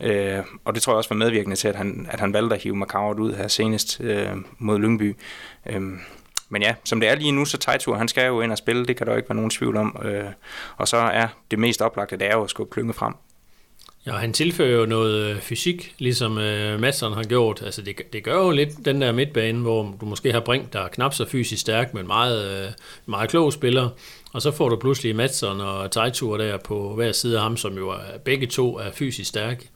[0.00, 2.62] Øh, og det tror jeg også var medvirkende til, at han, at han valgte at
[2.62, 5.16] hive Macauert ud her senest øh, mod Lyngby.
[5.66, 5.82] Øh,
[6.48, 8.86] men ja, som det er lige nu, så Tejtur, han skal jo ind og spille,
[8.86, 10.02] det kan der jo ikke være nogen tvivl om.
[10.04, 10.24] Øh,
[10.76, 13.14] og så er det mest oplagte, det er jo at skubbe klynge frem.
[14.06, 17.62] Ja, han tilfører jo noget øh, fysik, ligesom øh, Madsen har gjort.
[17.62, 20.88] Altså det, det gør jo lidt den der midtbane, hvor du måske har bringt der
[20.88, 22.72] knap så fysisk stærk, men meget, øh,
[23.06, 23.88] meget klog spiller.
[24.32, 27.76] Og så får du pludselig Madsen og Tejtur der på hver side af ham, som
[27.76, 29.68] jo er, begge to er fysisk stærke.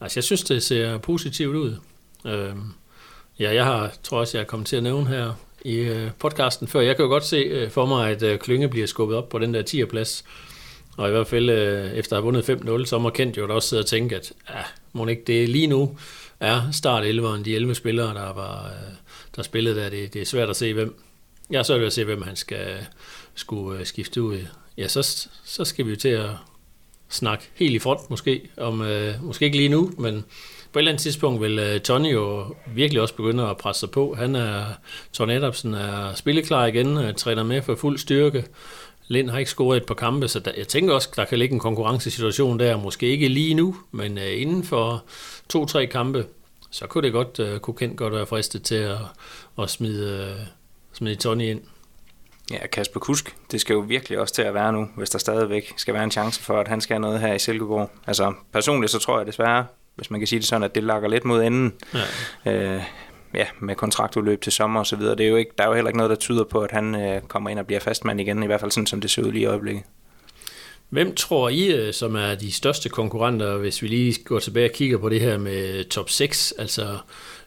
[0.00, 1.76] Altså jeg synes, det ser positivt ud.
[2.26, 2.54] Øh,
[3.38, 5.32] ja, jeg har, tror også, jeg er kommet til at nævne her
[5.64, 6.80] i øh, podcasten før.
[6.80, 9.38] Jeg kan jo godt se øh, for mig, at øh, Klynge bliver skubbet op på
[9.38, 10.24] den der 10'er plads.
[11.00, 13.68] Og i hvert fald øh, efter at have vundet 5-0, så må Kent jo også
[13.68, 15.98] sidde og tænke, at ja, må ikke det lige nu
[16.40, 18.94] er start 11'eren, de 11 spillere, der, var, øh,
[19.36, 19.88] der spillede der.
[19.88, 21.02] Det, det er svært at se, hvem.
[21.50, 22.86] Jeg er svært ved at se, hvem han skal
[23.34, 24.38] skulle øh, skifte ud.
[24.78, 26.30] Ja, så, så skal vi jo til at
[27.08, 30.24] snakke helt i front måske, om, øh, måske ikke lige nu, men
[30.72, 33.90] på et eller andet tidspunkt vil øh, Tony jo virkelig også begynde at presse sig
[33.90, 34.14] på.
[34.14, 34.64] Han er,
[35.12, 38.44] Tony Adamsen er spilleklar igen, øh, træner med for fuld styrke.
[39.10, 41.52] Lind har ikke scoret et par kampe, så der, jeg tænker også, der kan ligge
[41.52, 45.04] en konkurrencesituation der, måske ikke lige nu, men uh, inden for
[45.48, 46.26] to-tre kampe,
[46.70, 48.98] så kunne det godt, uh, kunne Kent godt være fristet til at,
[49.58, 50.46] at smide, uh,
[50.92, 51.60] smide Tony ind.
[52.50, 55.72] Ja, Kasper Kusk, det skal jo virkelig også til at være nu, hvis der stadigvæk
[55.76, 57.90] skal være en chance for, at han skal have noget her i Silkeborg.
[58.06, 61.08] Altså personligt så tror jeg desværre, hvis man kan sige det sådan, at det lakker
[61.08, 61.72] lidt mod enden.
[62.44, 62.52] Ja.
[62.52, 62.82] Øh,
[63.34, 65.16] ja, med kontraktudløb til sommer og så videre.
[65.16, 66.94] Det er jo ikke, der er jo heller ikke noget, der tyder på, at han
[66.94, 69.32] øh, kommer ind og bliver fastmand igen, i hvert fald sådan, som det ser ud
[69.32, 69.82] lige i øjeblikket.
[70.90, 74.72] Hvem tror I, øh, som er de største konkurrenter, hvis vi lige går tilbage og
[74.74, 76.54] kigger på det her med top 6?
[76.58, 76.98] Altså,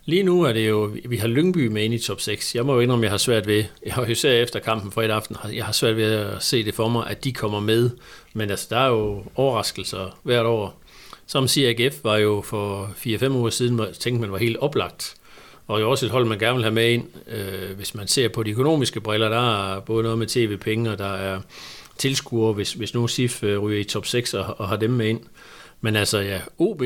[0.05, 2.55] lige nu er det jo, vi har Lyngby med ind i top 6.
[2.55, 4.91] Jeg må jo indrømme, at jeg har svært ved, jeg har jo især efter kampen
[4.91, 7.59] for et aften, jeg har svært ved at se det for mig, at de kommer
[7.59, 7.89] med.
[8.33, 10.79] Men altså, der er jo overraskelser hvert år.
[11.27, 15.15] Som CAGF var jo for 4-5 uger siden, tænkte man var helt oplagt.
[15.67, 17.07] Og jo også et hold, man gerne vil have med ind.
[17.27, 20.97] Øh, hvis man ser på de økonomiske briller, der er både noget med tv-penge, og
[20.97, 21.41] der er
[21.97, 25.07] tilskuere, hvis, hvis nu SIF øh, ryger i top 6 og, og har dem med
[25.07, 25.19] ind.
[25.81, 26.83] Men altså ja, OB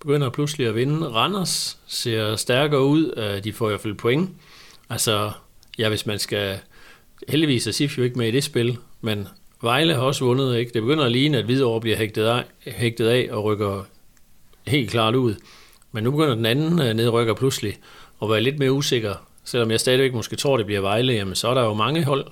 [0.00, 1.08] begynder pludselig at vinde.
[1.08, 3.14] Randers ser stærkere ud.
[3.16, 4.30] Øh, de får i hvert fald point.
[4.90, 5.30] Altså,
[5.78, 6.58] ja, hvis man skal...
[7.28, 9.28] Heldigvis er SIF jo ikke med i det spil, men
[9.62, 10.72] Vejle har også vundet, ikke?
[10.74, 13.84] Det begynder at ligne, at Hvidovre bliver hægtet af, hægtet af og rykker
[14.66, 15.34] helt klart ud.
[15.92, 17.78] Men nu begynder den anden øh, nedrykker pludselig
[18.22, 19.14] at være lidt mere usikker.
[19.44, 22.26] Selvom jeg stadigvæk måske tror, det bliver Vejle, jamen så er der jo mange hold,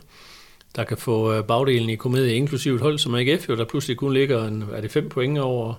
[0.77, 3.97] der kan få øh, bagdelen i komedie, inklusive et hold som AGF, jo, der pludselig
[3.97, 5.75] kun ligger, en, er det fem point over,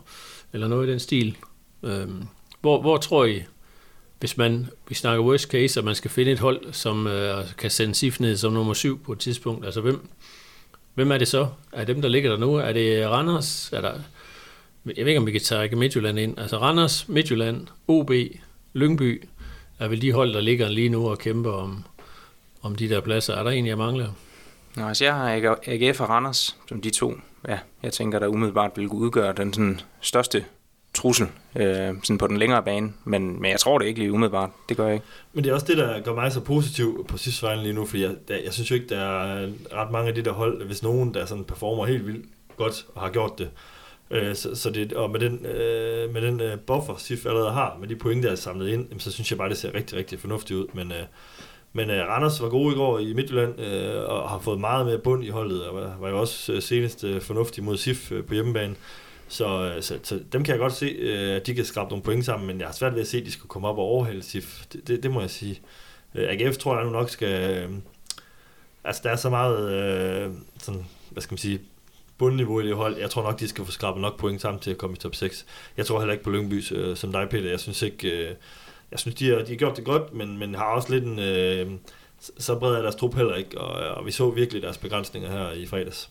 [0.53, 1.37] eller noget i den stil.
[1.83, 2.23] Øhm,
[2.61, 3.43] hvor, hvor tror I,
[4.19, 7.71] hvis man, vi snakker worst case, at man skal finde et hold, som øh, kan
[7.71, 10.09] sende SIF ned som nummer syv på et tidspunkt, altså hvem,
[10.97, 11.47] Hvem er det så?
[11.71, 12.55] Er dem, der ligger der nu?
[12.55, 13.69] Er det Randers?
[13.73, 13.93] Er der,
[14.85, 16.39] jeg ved ikke, om vi kan tage Midtjylland ind.
[16.39, 18.11] Altså Randers, Midtjylland, OB,
[18.73, 19.23] Lyngby
[19.79, 21.83] er vel de hold, der ligger lige nu og kæmper om,
[22.61, 23.33] om de der pladser.
[23.33, 24.07] Er der en, jeg mangler?
[24.75, 27.13] Nå, altså jeg har AGF og Randers som de to,
[27.47, 30.45] ja, jeg tænker, der umiddelbart vil udgøre den sådan, største
[30.93, 34.49] trussel øh, sådan på den længere bane, men, men jeg tror det ikke lige umiddelbart.
[34.69, 35.05] Det gør jeg ikke.
[35.33, 37.85] Men det er også det, der gør mig så positiv på sidste vejen lige nu,
[37.85, 40.65] fordi jeg, der, jeg synes jo ikke, der er ret mange af de der hold,
[40.65, 42.25] hvis nogen der sådan performer helt vildt
[42.57, 43.49] godt og har gjort det,
[44.11, 47.77] øh, så, så det, og med den, øh, med den øh, buffer, SIF allerede har,
[47.79, 49.97] med de point, der er samlet ind, jamen, så synes jeg bare, det ser rigtig,
[49.97, 50.67] rigtig fornuftigt ud.
[50.73, 51.03] Men, øh,
[51.73, 54.97] men øh, Randers var gode i går i Midtjylland, øh, og har fået meget mere
[54.97, 58.25] bund i holdet, og var, var jo også øh, senest øh, fornuftig mod SIF øh,
[58.25, 58.75] på hjemmebane.
[59.27, 62.03] Så, øh, så, så dem kan jeg godt se, øh, at de kan skrabe nogle
[62.03, 63.83] point sammen, men jeg har svært ved at se, at de skal komme op og
[63.83, 64.65] overhale SIF.
[64.73, 65.61] Det, det, det må jeg sige.
[66.15, 67.57] Øh, AGF tror jeg nu nok skal...
[67.57, 67.69] Øh,
[68.83, 71.59] altså, der er så meget øh, sådan, hvad skal man sige,
[72.17, 72.97] bundniveau i det hold.
[72.97, 75.15] Jeg tror nok, de skal få skrabet nok point sammen til at komme i top
[75.15, 75.45] 6.
[75.77, 77.49] Jeg tror heller ikke på Lyngby øh, som dig, Peter.
[77.49, 78.09] Jeg synes ikke...
[78.09, 78.35] Øh,
[78.91, 81.19] jeg synes, de har, de har gjort det godt, men, men har også lidt en...
[81.19, 81.67] Øh,
[82.39, 85.51] så bred er deres trup heller ikke, og, og vi så virkelig deres begrænsninger her
[85.51, 86.09] i fredags.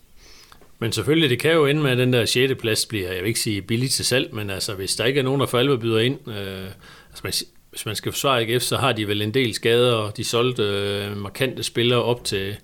[0.78, 2.54] Men selvfølgelig, det kan jo ende med, at den der 6.
[2.60, 5.24] plads bliver, jeg vil ikke sige billigt til salg, men altså, hvis der ikke er
[5.24, 6.66] nogen, der for alvor byder ind, øh,
[7.08, 7.32] altså man,
[7.70, 10.62] hvis man skal forsvare AGF, så har de vel en del skader, og de solgte
[10.62, 12.56] øh, markante spillere op til,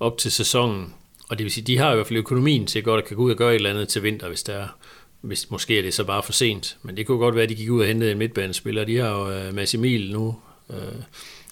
[0.00, 0.94] op til sæsonen.
[1.32, 3.22] Og det vil sige, de har i hvert fald økonomien til godt at kan gå
[3.22, 4.68] ud og gøre et eller andet til vinter, hvis der er.
[5.20, 6.76] Hvis, måske er det så bare for sent.
[6.82, 8.84] Men det kunne godt være, at de gik ud og hentede en midtbanespiller.
[8.84, 10.36] De har jo øh, Mads Emil nu,
[10.70, 10.76] øh,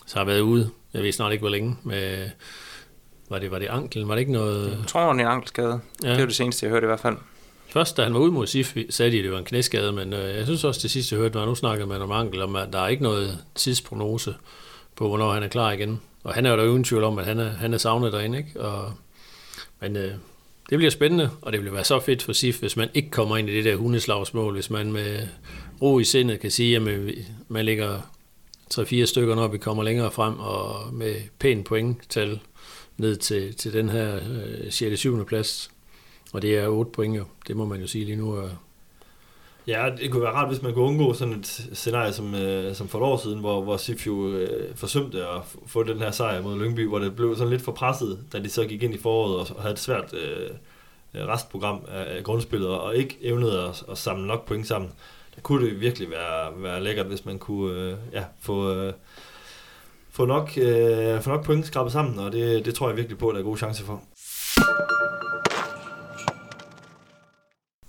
[0.07, 0.71] så har været ude.
[0.95, 1.77] Jeg ved snart ikke, hvor længe.
[1.83, 2.31] Med,
[3.31, 4.09] var det, var det anklen?
[4.09, 4.71] Var det ikke noget...
[4.71, 5.81] Jeg tror, det var en ankelskade.
[6.03, 6.11] Ja.
[6.11, 7.17] Det var det seneste, jeg hørte i hvert fald.
[7.69, 10.13] Først, da han var ude mod SIF, sagde de, at det var en knæskade, men
[10.13, 12.57] øh, jeg synes også, det sidste, jeg hørte, var, nu snakkede man om Ankel, om
[12.57, 14.35] at der er ikke noget tidsprognose
[14.97, 16.01] på, hvornår han er klar igen.
[16.25, 18.39] Og han er jo da uden tvivl om, at han er, han er savnet derinde,
[18.39, 18.61] ikke?
[18.61, 18.93] Og,
[19.81, 20.13] men øh,
[20.71, 23.37] det bliver spændende, og det bliver være så fedt for SIF, hvis man ikke kommer
[23.37, 25.29] ind i det der hundeslagsmål, hvis man med
[25.83, 26.83] ro i sindet kan sige, at
[27.49, 28.11] man ligger
[28.75, 32.41] 3-4 stykker, når vi kommer længere frem, og med pæn pointtal
[32.97, 35.01] ned til, til den her øh, 6.
[35.01, 35.25] 7.
[35.25, 35.71] plads.
[36.33, 38.33] Og det er 8 point jo, det må man jo sige lige nu.
[38.33, 38.49] Er...
[39.71, 42.89] Ja, det kunne være rart, hvis man kunne undgå sådan et scenarie som, øh, som
[42.89, 46.43] for et år siden, hvor, hvor Sif jo øh, forsømte at få den her sejr
[46.43, 48.99] mod Lyngby, hvor det blev sådan lidt for presset, da de så gik ind i
[48.99, 50.51] foråret og, og havde et svært øh,
[51.15, 54.91] øh, restprogram af, af grundspillet, og ikke evnede at, at samle nok point sammen.
[55.35, 58.75] Der kunne det virkelig være, være lækkert, hvis man kunne øh, ja, få...
[58.75, 58.93] Øh,
[60.13, 63.29] få nok, øh, få nok point skrabet sammen, og det, det tror jeg virkelig på,
[63.29, 64.03] at der er gode chancer for.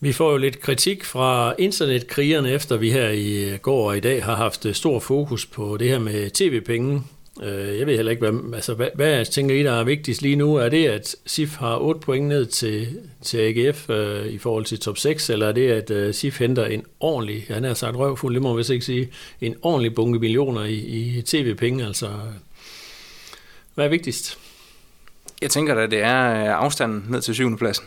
[0.03, 4.23] Vi får jo lidt kritik fra internetkrigerne, efter vi her i går og i dag
[4.23, 7.03] har haft øh, stor fokus på det her med tv-penge.
[7.43, 10.35] Øh, jeg ved heller ikke, hvad, altså, hvad, hvad tænker I, der er vigtigst lige
[10.35, 10.55] nu?
[10.55, 14.79] Er det, at SIF har 8 point ned til, til AGF øh, i forhold til
[14.79, 18.33] top 6, eller er det, at øh, SIF henter en ordentlig, han har sagt røvfuld,
[18.33, 19.11] det må vi ikke sige,
[19.41, 21.85] en ordentlig bunke millioner i, i tv-penge?
[21.85, 22.09] Altså,
[23.75, 24.37] hvad er vigtigst?
[25.41, 27.85] Jeg tænker da, det er øh, afstanden ned til syvende pladsen.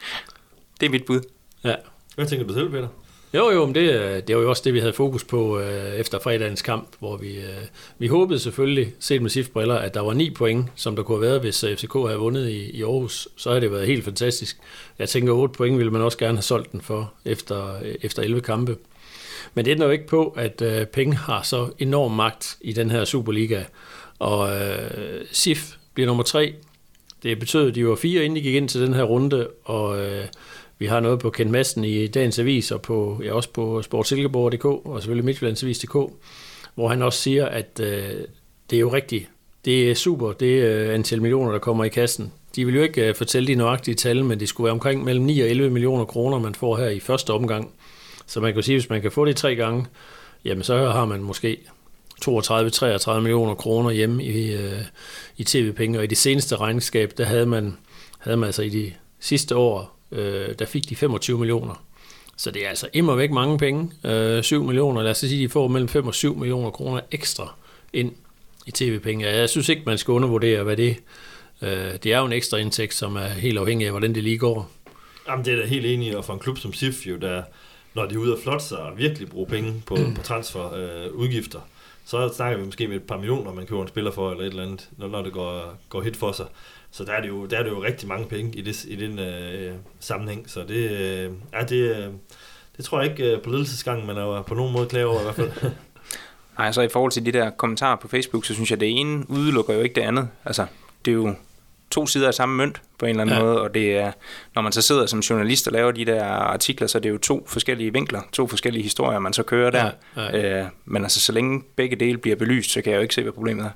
[0.80, 1.35] det er mit bud.
[1.66, 1.74] Ja.
[2.14, 2.88] Hvad tænker du selv, Peter?
[3.34, 6.18] Jo, jo, men det, det var jo også det, vi havde fokus på øh, efter
[6.18, 7.66] fredagens kamp, hvor vi, øh,
[7.98, 11.30] vi håbede selvfølgelig, set med SIF-briller, at der var ni point, som der kunne have
[11.30, 13.28] været, hvis øh, FCK havde vundet i, i Aarhus.
[13.36, 14.58] Så havde det været helt fantastisk.
[14.98, 18.40] Jeg tænker, 8 point ville man også gerne have solgt den for efter, efter 11
[18.40, 18.76] kampe.
[19.54, 22.90] Men det ændrer jo ikke på, at øh, penge har så enorm magt i den
[22.90, 23.62] her Superliga.
[24.18, 26.54] Og øh, SIF bliver nummer tre.
[27.22, 29.98] Det betød, at de var fire, inden de gik ind til den her runde, og...
[29.98, 30.24] Øh,
[30.78, 34.64] vi har noget på Kent Madsen i dagens avis, og på, ja, også på sportsilkeborg.dk,
[34.64, 36.12] og selvfølgelig Midtjyllandsavis.dk,
[36.74, 38.10] hvor han også siger, at øh,
[38.70, 39.28] det er jo rigtigt.
[39.64, 42.32] Det er super, det er antal millioner, der kommer i kassen.
[42.56, 45.24] De vil jo ikke øh, fortælle de nøjagtige tal, men det skulle være omkring mellem
[45.24, 47.70] 9 og 11 millioner kroner, man får her i første omgang.
[48.26, 49.86] Så man kan sige, hvis man kan få det tre gange,
[50.44, 51.58] jamen så har man måske
[52.24, 54.82] 32-33 millioner kroner hjemme i, øh,
[55.36, 55.98] i tv-penge.
[55.98, 57.76] Og i det seneste regnskab, der havde man,
[58.18, 61.84] havde man altså i de sidste år øh, der fik de 25 millioner.
[62.36, 63.90] Så det er altså immer væk mange penge.
[64.04, 67.54] Øh, 7 millioner, lad os sige, de får mellem 5 og 7 millioner kroner ekstra
[67.92, 68.12] ind
[68.66, 69.26] i tv-penge.
[69.26, 70.96] Jeg synes ikke, man skal undervurdere, hvad det
[71.62, 74.38] øh, Det er jo en ekstra indtægt, som er helt afhængig af, hvordan det lige
[74.38, 74.70] går.
[75.28, 77.42] Jamen, det er da helt enig, og for en klub som SIF, jo, der,
[77.94, 81.12] når de er ude af flot sig og virkelig bruge penge på, på transferudgifter, øh,
[81.12, 81.60] udgifter,
[82.04, 84.50] så snakker vi måske med et par millioner, man køber en spiller for, eller et
[84.50, 86.46] eller andet, når, når det går, går hit for sig.
[86.90, 88.96] Så der er det jo, der er det jo rigtig mange penge i, det, i
[88.96, 90.50] den øh, sammenhæng.
[90.50, 92.12] Så det, øh, ja, det, øh,
[92.76, 95.22] det tror jeg ikke øh, på ledelsesgangen, man er på nogen måde klar over i
[95.22, 95.50] hvert fald.
[96.58, 99.00] Nej, så i forhold til de der kommentarer på Facebook, så synes jeg, at det
[99.00, 100.28] ene udelukker jo ikke det andet.
[100.44, 100.66] Altså,
[101.04, 101.34] det er jo
[101.90, 103.42] to sider af samme mønt på en eller anden ja.
[103.42, 104.12] måde, og det er,
[104.54, 107.18] når man så sidder som journalist og laver de der artikler, så er det jo
[107.18, 109.90] to forskellige vinkler, to forskellige historier, man så kører der.
[110.16, 110.60] Ja, ja.
[110.60, 113.22] Øh, men altså, så længe begge dele bliver belyst, så kan jeg jo ikke se,
[113.22, 113.70] hvad problemet er.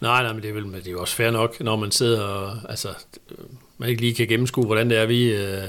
[0.00, 2.22] Nej, nej, men det er, vel, det er jo også fair nok, når man sidder
[2.22, 2.88] og altså,
[3.78, 5.68] man ikke lige kan gennemskue, hvordan det er, vi, øh,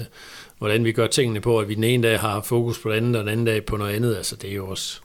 [0.57, 3.15] hvordan vi gør tingene på, at vi den ene dag har fokus på det andet,
[3.15, 4.15] og den anden dag på noget andet.
[4.15, 4.99] Altså, det er jo også,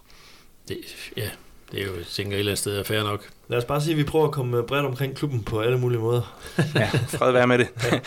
[0.69, 0.79] det,
[1.17, 1.29] ja,
[1.73, 3.29] det er jo, jeg tænker, et eller andet sted er fair nok.
[3.49, 6.01] Lad os bare sige, at vi prøver at komme bredt omkring klubben på alle mulige
[6.01, 6.39] måder.
[6.75, 7.69] ja, fred være med det.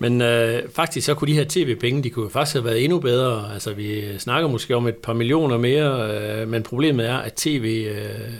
[0.00, 3.54] Men øh, faktisk så kunne de her tv-penge, de kunne faktisk have været endnu bedre.
[3.54, 7.86] Altså vi snakker måske om et par millioner mere, øh, men problemet er, at tv
[7.90, 8.32] øh,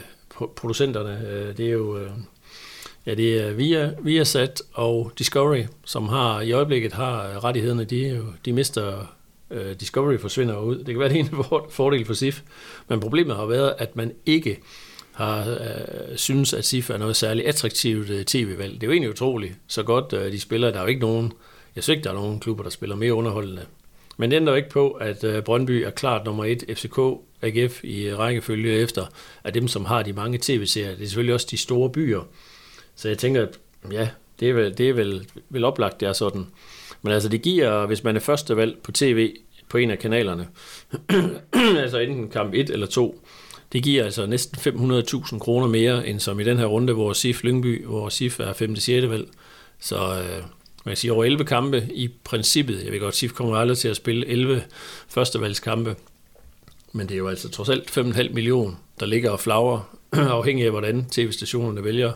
[0.47, 2.11] producenterne, øh, det er jo øh,
[3.07, 8.09] ja, det er via, Viasat og Discovery, som har i øjeblikket har øh, rettighederne, de,
[8.09, 9.17] jo, de mister
[9.81, 10.79] Discovery forsvinder ud.
[10.79, 11.31] Det kan være, det ene
[11.71, 12.43] fordel for SIF,
[12.89, 14.59] men problemet har været, at man ikke
[15.13, 18.75] har øh, synes, at SIF er noget særligt attraktivt øh, tv-valg.
[18.75, 20.71] Det er jo egentlig utroligt, så godt øh, de spiller.
[20.71, 21.33] Der er jo ikke nogen,
[21.77, 23.63] jeg synes ikke, der er nogen klubber, der spiller mere underholdende.
[24.17, 26.65] Men det ændrer ikke på, at øh, Brøndby er klart nummer et.
[26.69, 26.99] FCK
[27.43, 29.07] AGF i rækkefølge efter,
[29.45, 30.95] af dem, som har de mange tv-serier.
[30.95, 32.23] Det er selvfølgelig også de store byer.
[32.95, 33.59] Så jeg tænker, at
[33.93, 34.09] ja,
[34.41, 36.47] det er vel, det er vel, vel oplagt, det er sådan.
[37.03, 39.35] Men altså, det giver, hvis man er første valg på tv
[39.69, 40.49] på en af kanalerne,
[41.83, 43.25] altså enten kamp 1 eller 2,
[43.73, 47.45] det giver altså næsten 500.000 kroner mere, end som i den her runde, hvor SIF
[47.45, 48.77] Lyngby, hvor SIF er 5.
[48.77, 49.09] 6.
[49.09, 49.29] valg.
[49.81, 50.43] Så øh,
[50.85, 52.85] man kan sige over 11 kampe i princippet.
[52.85, 54.63] Jeg ved godt, SIF kommer aldrig til at spille 11
[55.09, 55.97] førstevalgskampe,
[56.93, 60.71] men det er jo altså trods alt 5,5 millioner, der ligger og flagrer, afhængig af
[60.71, 62.13] hvordan tv-stationerne vælger.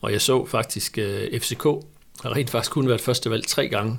[0.00, 1.64] Og jeg så faktisk, øh, FCK
[2.22, 3.98] har rent faktisk kun været første valg tre gange.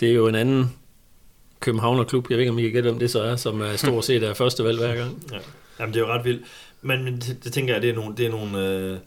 [0.00, 0.72] Det er jo en anden
[1.60, 2.30] Københavner-klub.
[2.30, 4.22] Jeg ved ikke, om I kan gætte, om det så er, som er stort set
[4.22, 5.24] er første valg hver gang.
[5.32, 5.38] Ja.
[5.80, 6.42] Jamen, det er jo ret vildt.
[6.82, 8.98] Men, men det, det, tænker jeg, det er nogle, det er nogle øh,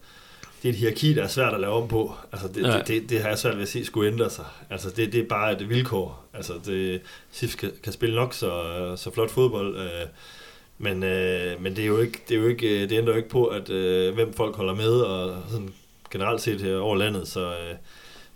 [0.64, 2.14] det er et hierarki, der er svært at lave om på.
[2.32, 2.78] Altså, det, ja.
[2.78, 4.46] det, det, det, har jeg svært ved at se skulle ændre sig.
[4.70, 6.26] Altså, det, det er bare et vilkår.
[6.34, 10.08] Altså, det, SIF kan, kan spille nok så, så flot fodbold, øh,
[10.82, 13.30] men, øh, men det, er jo ikke, det, er jo ikke, det ændrer jo ikke
[13.30, 15.74] på, at øh, hvem folk holder med, og sådan
[16.12, 17.76] generelt set her over landet, så, øh,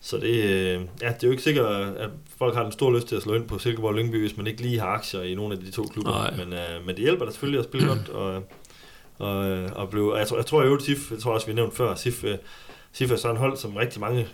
[0.01, 3.07] så det, øh, ja, det er jo ikke sikkert, at folk har en stor lyst
[3.07, 5.53] til at slå ind på Silkeborg Lyngby, hvis man ikke lige har aktier i nogle
[5.53, 6.11] af de to klubber.
[6.37, 8.43] Men, øh, men det hjælper da selvfølgelig at spille godt, og,
[9.17, 9.37] og,
[9.75, 12.23] og blive, jeg tror, jeg tror, jeg, SIF, jeg tror også, vi nævnte før, SIF,
[12.23, 12.37] øh,
[12.93, 14.27] SIF er sådan en hold, som rigtig mange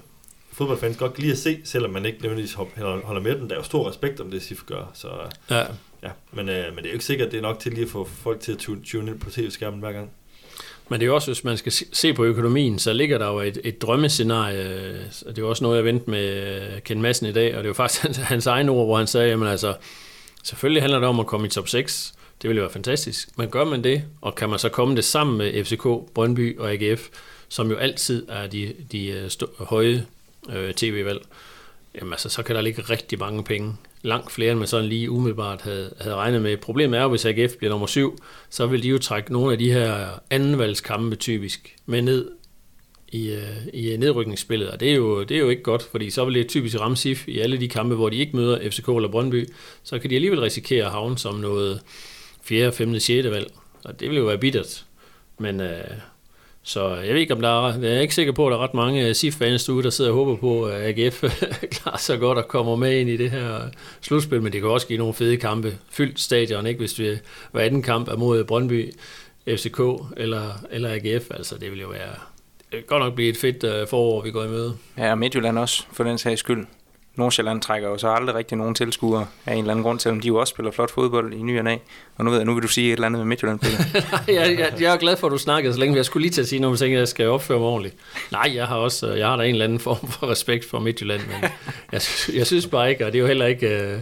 [0.51, 3.49] fodboldfans godt kan lide at se, selvom man ikke nødvendigvis holder med den.
[3.49, 4.91] Der er jo stor respekt om det, SIF gør.
[4.93, 5.07] Så,
[5.49, 5.63] ja.
[6.03, 7.83] Ja, men, øh, men det er jo ikke sikkert, at det er nok til lige
[7.83, 10.11] at få folk til at tune ind på tv-skærmen hver gang.
[10.89, 13.39] Men det er jo også, hvis man skal se på økonomien, så ligger der jo
[13.39, 14.93] et, et drømmescenarie.
[15.09, 16.27] Det er jo også noget, jeg vendte med
[16.61, 18.97] øh, Ken Madsen i dag, og det er jo faktisk hans, hans egen ord, hvor
[18.97, 19.75] han sagde, jamen altså,
[20.43, 22.13] selvfølgelig handler det om at komme i top 6.
[22.41, 23.37] Det ville jo være fantastisk.
[23.37, 26.71] Men gør man det, og kan man så komme det sammen med FCK, Brøndby og
[26.71, 27.07] AGF,
[27.49, 30.05] som jo altid er de, de øh, stå, høje
[30.49, 31.21] øh, tv-valg,
[31.95, 33.75] jamen altså, så kan der ligge rigtig mange penge.
[34.01, 36.57] Langt flere, end man sådan lige umiddelbart havde, havde regnet med.
[36.57, 38.17] Problemet er jo, hvis AGF bliver nummer syv,
[38.49, 42.31] så vil de jo trække nogle af de her andenvalgskampe typisk med ned
[43.11, 46.09] i, øh, i øh, nedrykningsspillet, og det er, jo, det er jo ikke godt, fordi
[46.09, 48.87] så vil det typisk ramme SIF i alle de kampe, hvor de ikke møder FCK
[48.87, 49.49] eller Brøndby,
[49.83, 51.81] så kan de alligevel risikere at havne som noget
[52.41, 53.29] 4., 5., 6.
[53.29, 53.51] valg,
[53.83, 54.85] og det vil jo være bittert.
[55.39, 55.83] Men, øh,
[56.63, 58.63] så jeg ved ikke, om der er, jeg er ikke sikker på, at der er
[58.63, 61.23] ret mange øh, SIF-fans derude, der sidder og håber på, at AGF
[61.71, 64.69] klarer sig godt og kommer med ind i det her øh, slutspil, men det kan
[64.69, 65.77] også give nogle fede kampe.
[65.89, 66.79] Fyldt stadion, ikke?
[66.79, 67.17] hvis vi
[67.51, 68.93] hver anden kamp er mod Brøndby,
[69.47, 69.79] FCK
[70.17, 71.31] eller, eller AGF.
[71.31, 72.15] Altså, det vil jo være,
[72.71, 74.77] det vil godt nok blive et fedt øh, forår, vi går i møde.
[74.97, 76.65] Ja, og Midtjylland også, for den sags skyld.
[77.19, 80.27] Nordsjælland trækker jo så aldrig rigtig nogen tilskuere af en eller anden grund, selvom de
[80.27, 81.81] jo også spiller flot fodbold i ny og af.
[82.17, 83.59] Og nu ved jeg, nu vil du sige et eller andet med Midtjylland.
[83.63, 83.71] Nej,
[84.27, 85.95] jeg, jeg, jeg, er glad for, at du snakkede så længe.
[85.95, 87.95] Jeg skulle lige til at sige, når du at jeg skal opføre mig ordentligt.
[88.31, 91.21] Nej, jeg har også jeg har da en eller anden form for respekt for Midtjylland,
[91.21, 91.49] men
[91.91, 92.01] jeg,
[92.33, 93.67] jeg synes bare ikke, og det er jo heller ikke...
[93.67, 93.99] Øh,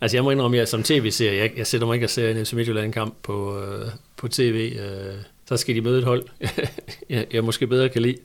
[0.00, 2.30] altså jeg må indrømme, at jeg som tv-serie, jeg, jeg sætter mig ikke og ser
[2.30, 3.86] en FC Midtjylland-kamp på, øh,
[4.16, 4.76] på tv.
[4.80, 5.14] Øh,
[5.50, 6.24] så skal de møde et hold,
[7.10, 8.16] jeg, jeg måske bedre kan lide.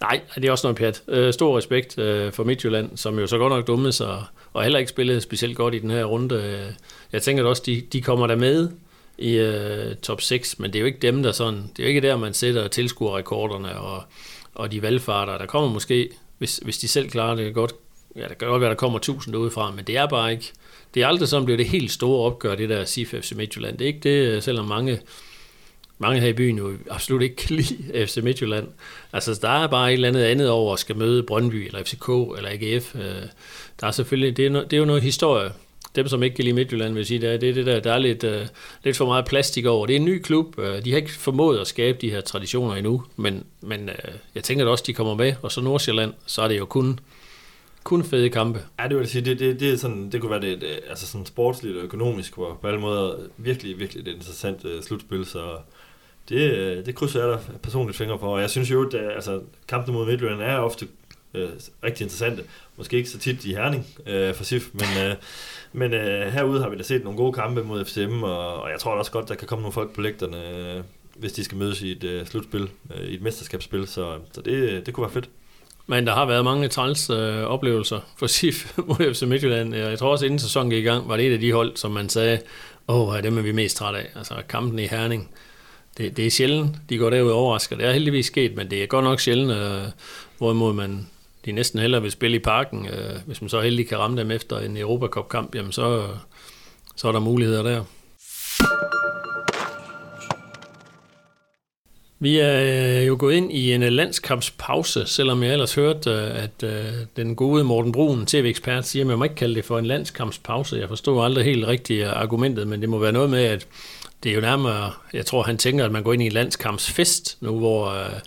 [0.00, 1.02] Nej, det er også noget pjat.
[1.08, 4.78] Øh, stor respekt øh, for Midtjylland, som jo så godt nok dumme sig, og heller
[4.78, 6.34] ikke spillede specielt godt i den her runde.
[6.34, 6.72] Øh,
[7.12, 8.68] jeg tænker også, de, de kommer der med
[9.18, 11.88] i øh, top 6, men det er jo ikke dem, der sådan, det er jo
[11.88, 14.02] ikke der, man sætter tilskuer rekorderne og,
[14.54, 15.38] og de valgfarter.
[15.38, 17.72] Der kommer måske, hvis, hvis de selv klarer det godt,
[18.16, 20.52] ja, der kan godt være, der kommer tusind udefra, men det er bare ikke,
[20.94, 23.78] det er aldrig sådan, bliver det helt store opgør, det der CIF FC Midtjylland.
[23.78, 25.00] Det er ikke det, øh, selvom mange
[25.98, 27.76] mange her i byen jo absolut ikke kan lide
[28.06, 28.68] FC Midtjylland.
[29.12, 32.08] Altså, der er bare et eller andet andet over at skal møde Brøndby, eller FCK,
[32.36, 32.94] eller AGF.
[32.94, 33.22] Øh,
[33.80, 35.52] der er selvfølgelig, det er, no, det er jo noget historie.
[35.96, 37.98] Dem, som ikke kan lide Midtjylland, vil sige, det er det, det der, der er
[37.98, 38.30] lidt, uh,
[38.84, 39.86] lidt for meget plastik over.
[39.86, 40.58] Det er en ny klub.
[40.58, 44.44] Øh, de har ikke formået at skabe de her traditioner endnu, men, men uh, jeg
[44.44, 45.34] tænker at også, de kommer med.
[45.42, 47.00] Og så Nordsjælland, så er det jo kun,
[47.84, 48.60] kun fede kampe.
[48.78, 51.06] Ja, det vil sige, det, det, det, er sådan, det kunne være det, det altså
[51.06, 55.56] sådan sportsligt og økonomisk, hvor på alle måder virkelig, virkelig et interessant uh, slutspil, så
[56.28, 59.14] det, øh, det krydser jeg da personligt fingre for, og jeg synes jo, at øh,
[59.14, 60.86] altså, kampene mod Midtjylland er ofte
[61.34, 61.48] øh,
[61.84, 62.44] rigtig interessante.
[62.76, 65.16] Måske ikke så tit i Herning øh, for SIF, men, øh,
[65.72, 68.78] men øh, herude har vi da set nogle gode kampe mod FCM, og, og jeg
[68.78, 70.82] tror også godt, der kan komme nogle folk på lægterne, øh,
[71.16, 74.52] hvis de skal mødes i et øh, slutspil, øh, i et mesterskabsspil, så, så det,
[74.52, 75.28] øh, det kunne være fedt.
[75.86, 79.74] Men der har været mange træls øh, oplevelser for SIF mod FC Midtjylland.
[79.74, 81.90] Jeg tror også, inden sæsonen gik i gang, var det et af de hold, som
[81.90, 82.40] man sagde,
[82.88, 84.06] åh, oh, dem er vi mest træt af.
[84.16, 85.30] Altså kampen i Herning
[85.98, 87.76] det, det er sjældent, de går derud og overrasker.
[87.76, 89.82] Det er heldigvis sket, men det er godt nok sjældent, øh,
[90.38, 91.06] hvorimod man
[91.44, 92.88] de næsten hellere vil spille i parken.
[92.88, 96.06] Øh, hvis man så heldig kan ramme dem efter en Europacup-kamp, jamen så,
[96.96, 97.84] så er der muligheder der.
[102.18, 106.44] Vi er øh, jo gået ind i en øh, landskampspause, selvom jeg ellers hørte, øh,
[106.44, 106.64] at
[107.16, 110.76] den gode Morten Brun, tv-ekspert, siger, at man må ikke kalde det for en landskampspause.
[110.76, 113.66] Jeg forstår aldrig helt rigtigt argumentet, men det må være noget med, at
[114.24, 117.38] det er jo nærmere, jeg tror han tænker, at man går ind i en landskampsfest
[117.40, 118.20] nu, hvor, øh,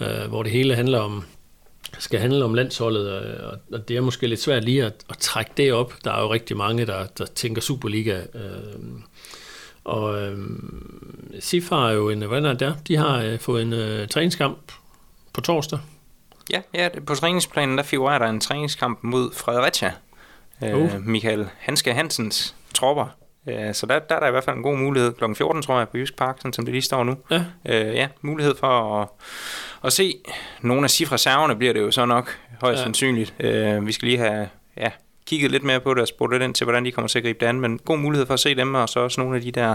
[0.00, 1.24] øh, hvor det hele handler om,
[1.98, 5.50] skal handle om landsholdet, øh, og det er måske lidt svært lige at, at trække
[5.56, 5.94] det op.
[6.04, 8.20] Der er jo rigtig mange, der, der tænker Superliga.
[8.34, 9.00] Øh,
[9.84, 10.38] og øh,
[11.40, 12.74] SIF har jo en, hvordan er det der?
[12.88, 14.72] De har øh, fået en øh, træningskamp
[15.32, 15.78] på torsdag.
[16.50, 19.92] Ja, ja, på træningsplanen der figurerer der en træningskamp mod Fredericia.
[20.64, 21.00] Øh, uh.
[21.00, 23.18] Michael Hanske Hansens tropper
[23.48, 25.12] Øh, så der, der er der i hvert fald en god mulighed.
[25.12, 27.16] Klokken 14, tror jeg, på Jysk Park, sådan som det lige står nu.
[27.30, 27.44] Ja.
[27.64, 29.08] Øh, ja, mulighed for at,
[29.84, 30.14] at se
[30.62, 32.82] nogle af cifreserverne bliver det jo så nok højst ja.
[32.84, 33.34] sandsynligt.
[33.40, 34.90] Øh, vi skal lige have ja,
[35.26, 37.24] kigget lidt mere på det og spurgt lidt ind til, hvordan de kommer til at
[37.24, 37.60] gribe det an.
[37.60, 39.74] Men god mulighed for at se dem, og så også nogle af de der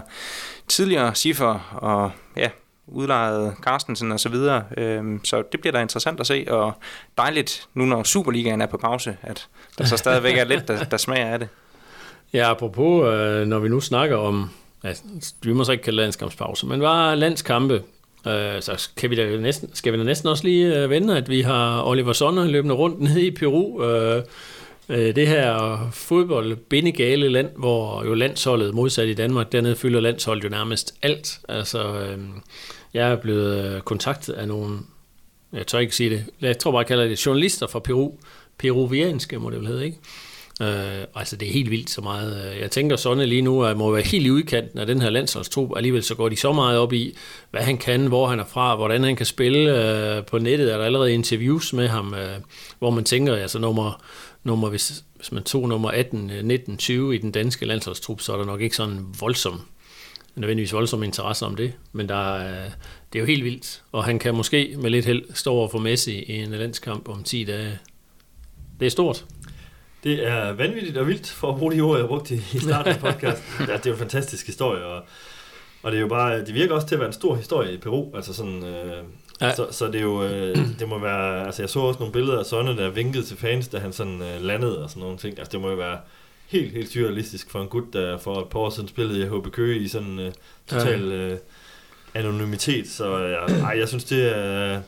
[0.67, 2.49] tidligere ciffer og ja,
[2.87, 4.63] udlejet Carstensen og så videre.
[4.77, 6.73] Øhm, så det bliver da interessant at se, og
[7.17, 9.47] dejligt nu, når Superligaen er på pause, at
[9.77, 11.49] der så stadigvæk er lidt, der, der smager af det.
[12.33, 14.49] Ja, apropos, øh, når vi nu snakker om,
[14.83, 15.03] altså,
[15.43, 17.73] vi må så ikke kalde landskampspause, men var landskampe,
[18.27, 21.29] øh, så kan vi da næsten, skal vi da næsten også lige øh, vende, at
[21.29, 24.23] vi har Oliver Sonne løbende rundt nede i Peru, øh,
[24.89, 30.43] øh, det her fodbold bindegale land, hvor jo landsholdet modsat i Danmark, dernede fylder landsholdet
[30.43, 31.39] jo nærmest alt.
[31.49, 32.17] Altså, øh,
[32.93, 34.79] jeg er blevet øh, kontaktet af nogle,
[35.53, 38.11] jeg tør ikke sige det, jeg tror bare, jeg kalder det journalister fra Peru,
[38.57, 39.97] peruvianske må det vel hedde, ikke?
[40.61, 42.53] Øh, altså det er helt vildt så meget.
[42.53, 45.09] Øh, jeg tænker sådan lige nu, at må være helt i udkanten af den her
[45.09, 45.71] landsholdstrup.
[45.75, 47.17] Alligevel så går de så meget op i,
[47.51, 49.59] hvad han kan, hvor han er fra, hvordan han kan spille.
[50.17, 52.37] Øh, på nettet er der allerede interviews med ham, øh,
[52.79, 54.03] hvor man tænker, altså nummer,
[54.43, 58.37] nummer hvis, hvis man tog nummer 18, 19, 20 i den danske landsholdstrup, så er
[58.37, 59.61] der nok ikke sådan voldsom
[60.35, 62.71] nødvendigvis voldsom interesse om det, men der øh,
[63.13, 65.79] det er jo helt vildt, og han kan måske med lidt held stå over for
[65.79, 67.79] Messi i en landskamp om 10 dage.
[68.79, 69.25] Det er stort.
[70.03, 72.99] Det er vanvittigt og vildt, for at bruge de ord, jeg brugte i starten af
[72.99, 73.45] podcasten.
[73.69, 75.03] ja, det er jo en fantastisk historie, og,
[75.83, 77.77] og det er jo bare, det virker også til at være en stor historie i
[77.77, 79.03] Peru, altså sådan, øh,
[79.41, 79.55] ja.
[79.55, 82.39] så, så det er jo, øh, det må være, altså jeg så også nogle billeder
[82.39, 85.39] af Sonne, der vinkede til fans, da han sådan øh, landede og sådan nogle ting,
[85.39, 85.97] altså det må jo være
[86.47, 89.51] helt, helt surrealistisk for en gut, der for et par år siden spillede i HB
[89.51, 90.31] Køge i sådan øh,
[90.67, 91.37] total øh,
[92.13, 94.81] anonymitet, så øh, ej, jeg synes, det er,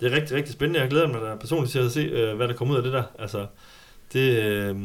[0.00, 0.80] det er rigtig, rigtig spændende.
[0.80, 2.92] Jeg glæder mig da personligt til at se, øh, hvad der kommer ud af det
[2.92, 3.02] der.
[3.18, 3.46] Altså,
[4.12, 4.76] det, øh,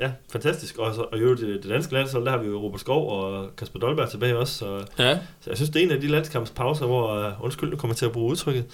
[0.00, 0.78] ja, fantastisk.
[0.78, 3.56] Og, så, og jo, det, det danske landshold, der har vi jo Robert Skov og
[3.56, 4.54] Kasper Dolberg tilbage også.
[4.54, 5.18] Så, ja.
[5.40, 8.06] så jeg synes, det er en af de landskampspauser, hvor, uh, undskyld, nu kommer til
[8.06, 8.64] at bruge udtrykket,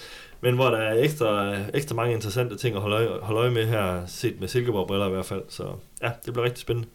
[0.41, 3.67] men hvor der er ekstra, ekstra mange interessante ting at holde øje, holde øje med
[3.67, 5.43] her, set med Silkeborg-briller i hvert fald.
[5.49, 5.65] Så
[6.03, 6.89] ja, det bliver rigtig spændende.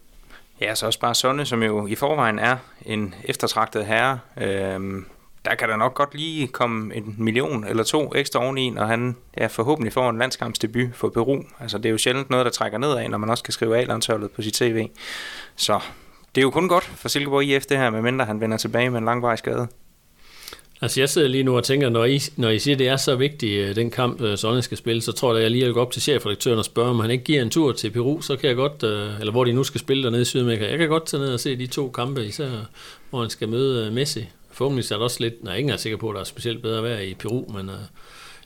[0.60, 4.18] Ja, så også bare Sonne, som jo i forvejen er en eftertragtet herre.
[4.36, 5.06] Øhm,
[5.44, 9.16] der kan der nok godt lige komme en million eller to ekstra oveni, når han
[9.38, 11.42] ja, forhåbentlig får en landskampsdebut for Peru.
[11.60, 14.30] Altså det er jo sjældent noget, der trækker nedad, når man også kan skrive A-landsholdet
[14.30, 14.88] på sit tv.
[15.56, 15.80] Så
[16.34, 18.98] det er jo kun godt for Silkeborg IF det her, medmindre han vender tilbage med
[18.98, 19.68] en langvarig skade.
[20.82, 22.96] Altså jeg sidder lige nu og tænker, når I, når I siger, at det er
[22.96, 25.64] så vigtigt, øh, den kamp, øh, Sonne skal spille, så tror jeg, at jeg lige
[25.64, 28.20] vil gå op til chefredaktøren og spørge, om han ikke giver en tur til Peru,
[28.20, 30.78] så kan jeg godt, øh, eller hvor de nu skal spille dernede i Sydamerika, jeg
[30.78, 32.50] kan godt tage ned og se de to kampe, især
[33.10, 34.28] hvor han skal møde Messi
[34.60, 36.82] forhåbentlig er der også lidt, nej, ingen er sikker på, at der er specielt bedre
[36.82, 37.74] vejr i Peru, men uh,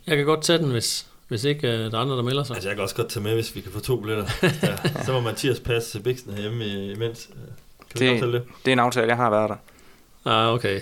[0.06, 2.56] jeg kan godt tage den, hvis, hvis ikke uh, der er andre, der melder sig.
[2.56, 4.24] Altså, jeg kan også godt tage med, hvis vi kan få to billetter.
[4.42, 7.28] ja, så må Mathias passe Bixen hjemme imens.
[7.96, 8.42] Kan det, det?
[8.64, 9.56] det er en aftale, jeg har været der.
[10.30, 10.80] Ah, okay.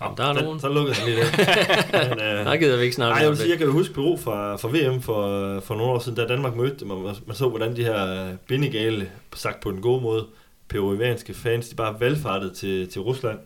[0.00, 0.60] Oh, der er den, nogen.
[0.60, 1.26] Så lukkede han lige det.
[2.10, 4.16] Men, øh, der gider vi ikke snakke Nej, jeg vil sige, jeg kan huske Peru
[4.16, 7.48] fra, fra VM for, for nogle år siden, da Danmark mødte dem, og man så,
[7.48, 10.26] hvordan de her bindegale, sagt på en god måde,
[10.68, 13.38] peruvianske fans, de bare valgfartede til, til Rusland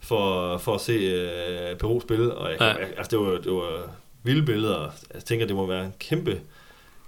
[0.00, 2.74] for, for at se uh, Peru spille, og jeg, ja.
[2.96, 3.90] altså, det, var, det var
[4.22, 6.40] vilde billeder, og jeg tænker, det må være en kæmpe,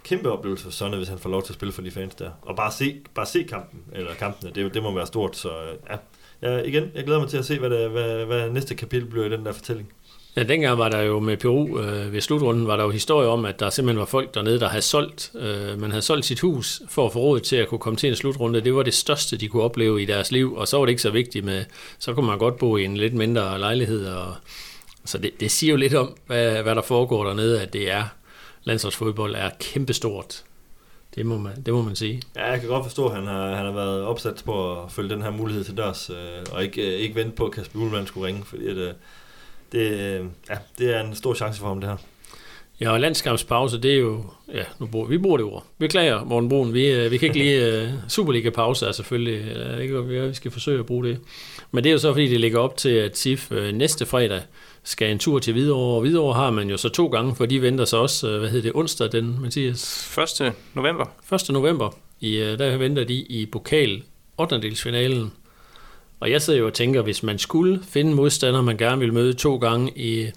[0.04, 2.30] kæmpe oplevelse for Sonne, hvis han får lov til at spille for de fans der.
[2.42, 5.50] Og bare se, bare se kampen, eller kampene, det, det må være stort, så
[5.90, 5.96] ja.
[6.42, 6.62] ja.
[6.62, 9.30] igen, jeg glæder mig til at se, hvad, det, hvad, hvad næste kapitel bliver i
[9.30, 9.92] den der fortælling.
[10.36, 13.44] Ja, dengang var der jo med Peru øh, ved slutrunden, var der jo historie om,
[13.44, 16.82] at der simpelthen var folk dernede, der havde solgt, øh, man havde solgt sit hus
[16.88, 18.60] for at få råd til at kunne komme til en slutrunde.
[18.60, 21.02] Det var det største, de kunne opleve i deres liv, og så var det ikke
[21.02, 21.64] så vigtigt med,
[21.98, 24.06] så kunne man godt bo i en lidt mindre lejlighed.
[24.06, 24.34] Og,
[25.04, 28.04] så det, det siger jo lidt om, hvad, hvad der foregår dernede, at det er,
[28.64, 30.44] landsholdsfodbold er kæmpestort.
[31.14, 32.22] Det må man, det må man sige.
[32.36, 35.10] Ja, jeg kan godt forstå, at han har, han har været opsat på at følge
[35.10, 36.16] den her mulighed til dørs, øh,
[36.52, 38.92] og ikke, øh, ikke vente på, at Kasper Ullmann skulle ringe, fordi at, øh,
[39.72, 39.90] det,
[40.50, 41.96] ja, det er en stor chance for ham, det her.
[42.80, 44.24] Ja, og landskampspause, det er jo...
[44.54, 45.66] Ja, nu bruger, vi bruger det ord.
[45.78, 46.74] Vi klager, Morten Brun.
[46.74, 47.82] Vi, øh, vi kan ikke lige...
[47.82, 49.56] Uh, Superliga-pause er selvfølgelig...
[49.82, 51.20] Ikke, vi skal forsøge at bruge det.
[51.70, 54.42] Men det er jo så, fordi det ligger op til, at SIF uh, næste fredag
[54.82, 55.94] skal en tur til Hvidovre.
[55.94, 58.48] Og Hvidovre har man jo så to gange, for de venter så også, uh, hvad
[58.48, 60.18] hedder det, onsdag den, Mathias?
[60.40, 60.52] 1.
[60.74, 61.04] november.
[61.34, 61.50] 1.
[61.50, 61.94] november.
[62.20, 64.02] I, uh, der venter de i pokal
[64.38, 64.60] 8
[66.20, 69.32] og jeg sidder jo og tænker, hvis man skulle finde modstander, man gerne vil møde
[69.32, 70.30] to gange i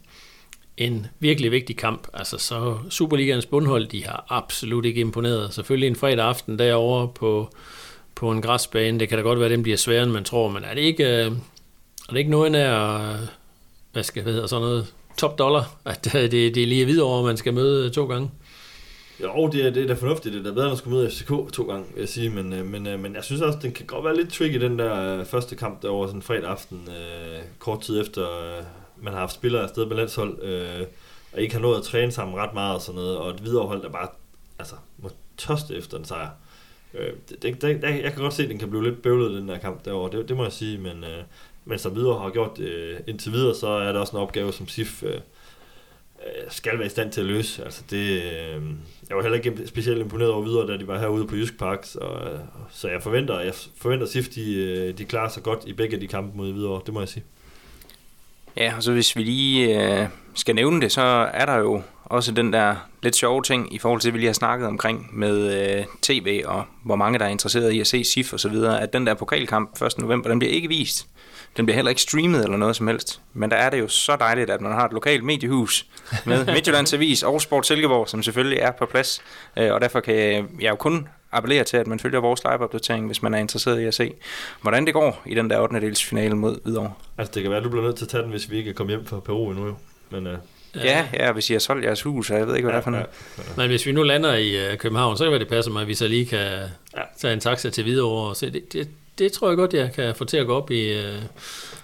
[0.78, 5.54] en virkelig vigtig kamp, altså så Superligaens bundhold, de har absolut ikke imponeret.
[5.54, 7.50] Selvfølgelig en fredag aften derovre på,
[8.16, 10.50] på en græsbane, det kan da godt være, at den bliver sværere, end man tror,
[10.50, 11.26] men er det ikke, øh,
[12.10, 13.16] er det ikke noget af,
[13.92, 17.06] hvad skal jeg hedder, sådan noget, top dollar, at øh, det, det er lige videre
[17.06, 18.30] over, man skal møde to gange?
[19.24, 20.34] Jo, det er, det er da fornuftigt.
[20.34, 22.30] Det er da bedre, end at skulle møde FCK to gange, vil jeg sige.
[22.30, 24.80] Men, øh, men, øh, men jeg synes også, den kan godt være lidt tricky, den
[24.80, 28.28] der øh, første kamp derovre sådan fredag aften, øh, kort tid efter
[29.02, 30.86] man har haft spillere afsted med landshold, øh,
[31.34, 33.82] og ikke har nået at træne sammen ret meget og sådan noget, og et viderehold,
[33.82, 34.08] der bare
[34.60, 36.30] altså, må tørste efter en sejr.
[36.94, 39.48] Øh, det, det, det, jeg kan godt se, at den kan blive lidt bøvlet, den
[39.50, 40.18] der kamp derovre.
[40.18, 41.24] Det, det må jeg sige, men øh,
[41.66, 44.68] men som videre har gjort øh, indtil videre, så er der også en opgave, som
[44.68, 45.20] SIF øh,
[46.26, 47.64] Øh, skal være i stand til at løse.
[47.64, 48.62] Altså det, øh,
[49.10, 51.80] jeg var heller ikke specielt imponeret over videre, da de var herude på Jysk Park,
[51.84, 52.40] så, øh,
[52.72, 56.08] så jeg forventer, jeg forventer SIF, de, øh, de klarer sig godt i begge de
[56.08, 57.24] kampe mod videre, det må jeg sige.
[58.58, 61.02] Ja, og så hvis vi lige øh, skal nævne det, så
[61.34, 64.34] er der jo også den der lidt sjove ting i forhold til, vi lige har
[64.34, 68.34] snakket omkring med øh, tv og hvor mange der er interesseret i at se SIF
[68.34, 69.98] og så videre, at den der pokalkamp 1.
[70.00, 71.08] november, den bliver ikke vist.
[71.58, 73.22] Den bliver heller ikke streamet eller noget som helst.
[73.34, 75.86] Men der er det jo så dejligt, at man har et lokalt mediehus
[76.26, 79.22] med Midtjyllands Avis og Sport Silkeborg, som selvfølgelig er på plads.
[79.58, 80.16] Øh, og derfor kan
[80.60, 83.86] jeg jo kun appellere til, at man følger vores live-opdatering, hvis man er interesseret i
[83.86, 84.14] at se,
[84.62, 85.80] hvordan det går i den der 8.
[85.82, 86.94] dels finale mod videre.
[87.18, 88.74] Altså det kan være, at du bliver nødt til at tage den, hvis vi ikke
[88.74, 89.66] kommer hjem fra Peru endnu.
[89.66, 89.76] Jo.
[90.10, 90.34] Men, uh...
[90.76, 92.82] Ja, ja, hvis I har solgt jeres hus, og jeg ved ikke, hvad ja, det
[92.82, 93.06] er for noget.
[93.38, 93.50] Ja, ja.
[93.58, 95.94] Men hvis vi nu lander i uh, København, så kan det passe mig, at vi
[95.94, 96.40] så lige kan
[96.98, 97.02] ja.
[97.18, 98.52] tage en taxa til Hvidovre og se.
[98.52, 98.88] Det, det,
[99.20, 101.04] det tror jeg godt, jeg kan få til at gå op i uh,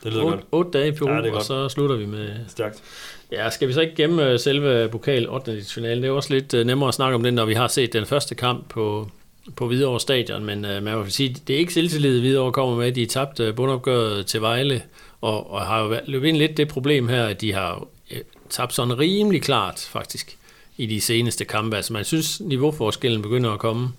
[0.04, 0.40] det 8, godt.
[0.52, 2.30] 8 dage i Peru, ja, og så slutter vi med...
[2.48, 2.84] Stærkt.
[3.32, 5.64] Ja, skal vi så ikke gemme selve pokal 8.
[5.74, 6.04] finalen?
[6.04, 8.06] Det er også lidt uh, nemmere at snakke om den, når vi har set den
[8.06, 9.10] første kamp på,
[9.56, 12.92] på Hvidovre Stadion, men uh, man vil sige, det er ikke selvtillid, Hvidovre kommer med.
[12.92, 14.82] De tabte bundopgøret til Vejle,
[15.22, 18.18] og, og har jo løbet ind lidt det problem her, at de har uh,
[18.50, 20.38] tabt sådan rimelig klart, faktisk,
[20.78, 21.76] i de seneste kampe.
[21.76, 23.90] Altså man synes, niveauforskellen begynder at komme.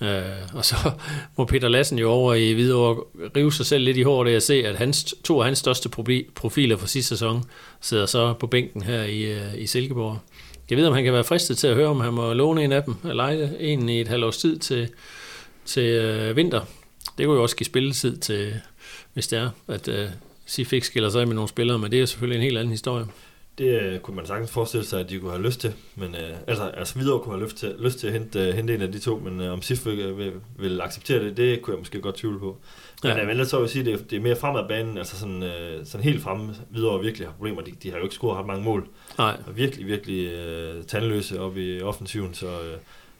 [0.00, 0.22] Øh,
[0.54, 0.76] og så
[1.38, 3.02] må Peter Lassen jo over i Hvidovre
[3.36, 5.88] rive sig selv lidt i håret af at se, at hans, to af hans største
[6.34, 7.44] profiler fra sidste sæson
[7.80, 10.18] sidder så på bænken her i, øh, i Silkeborg.
[10.70, 12.72] Jeg ved, om han kan være fristet til at høre, om han må låne en
[12.72, 14.88] af dem, eller lege en i et halvt års tid til,
[15.64, 16.60] til øh, vinter.
[17.18, 18.54] Det kunne jo også give spilletid til,
[19.12, 20.08] hvis det er, at øh,
[20.46, 23.06] Sifik skiller sig med nogle spillere, men det er selvfølgelig en helt anden historie.
[23.58, 25.74] Det øh, kunne man sagtens forestille sig, at de kunne have lyst til.
[25.96, 28.74] Men, øh, altså, altså videre kunne have lyst til, lyst til at hente, uh, hente
[28.74, 31.74] en af de to, men øh, om SIF vil, vil, vil, acceptere det, det kunne
[31.74, 32.56] jeg måske godt tvivle på.
[33.02, 33.28] Men ja.
[33.28, 35.86] ellers så vil jeg sige, at det, det er mere fremad banen, altså sådan, øh,
[35.86, 37.62] sådan helt fremme videre virkelig har problemer.
[37.62, 38.88] De, de har jo ikke scoret ret mange mål.
[39.18, 39.36] Nej.
[39.46, 42.76] Og virkelig, virkelig øh, tandløse op i offensiven, så øh,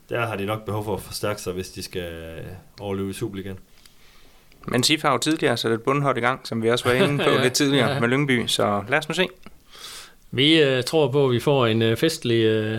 [0.08, 2.44] der har de nok behov for at forstærke sig, hvis de skal øh,
[2.80, 3.58] overleve i Superligaen.
[4.68, 7.18] Men SIF har jo tidligere sat et bundhold i gang, som vi også var inde
[7.24, 8.00] på ja, lidt tidligere ja.
[8.00, 9.26] med Lyngby, så lad os nu se.
[10.34, 12.78] Vi øh, tror på, at vi får en øh, festlig, øh,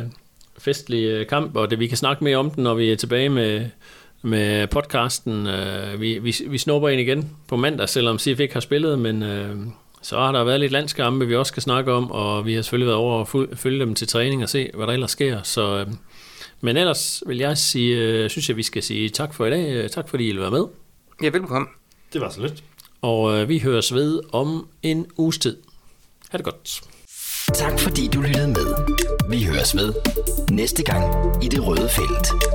[0.58, 3.30] festlig øh, kamp, og det, vi kan snakke mere om den, når vi er tilbage
[3.30, 3.66] med,
[4.22, 5.48] med podcasten.
[5.48, 9.24] Øh, vi, vi, vi snupper ind igen på mandag, selvom CF ikke har spillet, men
[9.24, 9.56] øh,
[10.02, 12.88] så har der været lidt landskampe, vi også skal snakke om, og vi har selvfølgelig
[12.88, 15.42] været over at følge dem til træning og se, hvad der ellers sker.
[15.44, 15.88] Så, øh,
[16.62, 19.74] men ellers vil jeg sige, øh, synes jeg, vi skal sige tak for i dag.
[19.74, 20.66] Øh, tak fordi I vil være med.
[21.24, 21.68] Ja, velkommen.
[22.14, 22.64] Det var så lidt.
[23.02, 25.58] Og øh, vi høres ved om en uges tid.
[26.30, 26.93] Ha' det godt.
[27.54, 28.66] Tak fordi du lyttede med.
[29.30, 29.94] Vi høres ved
[30.52, 31.04] næste gang
[31.44, 32.53] i det røde felt.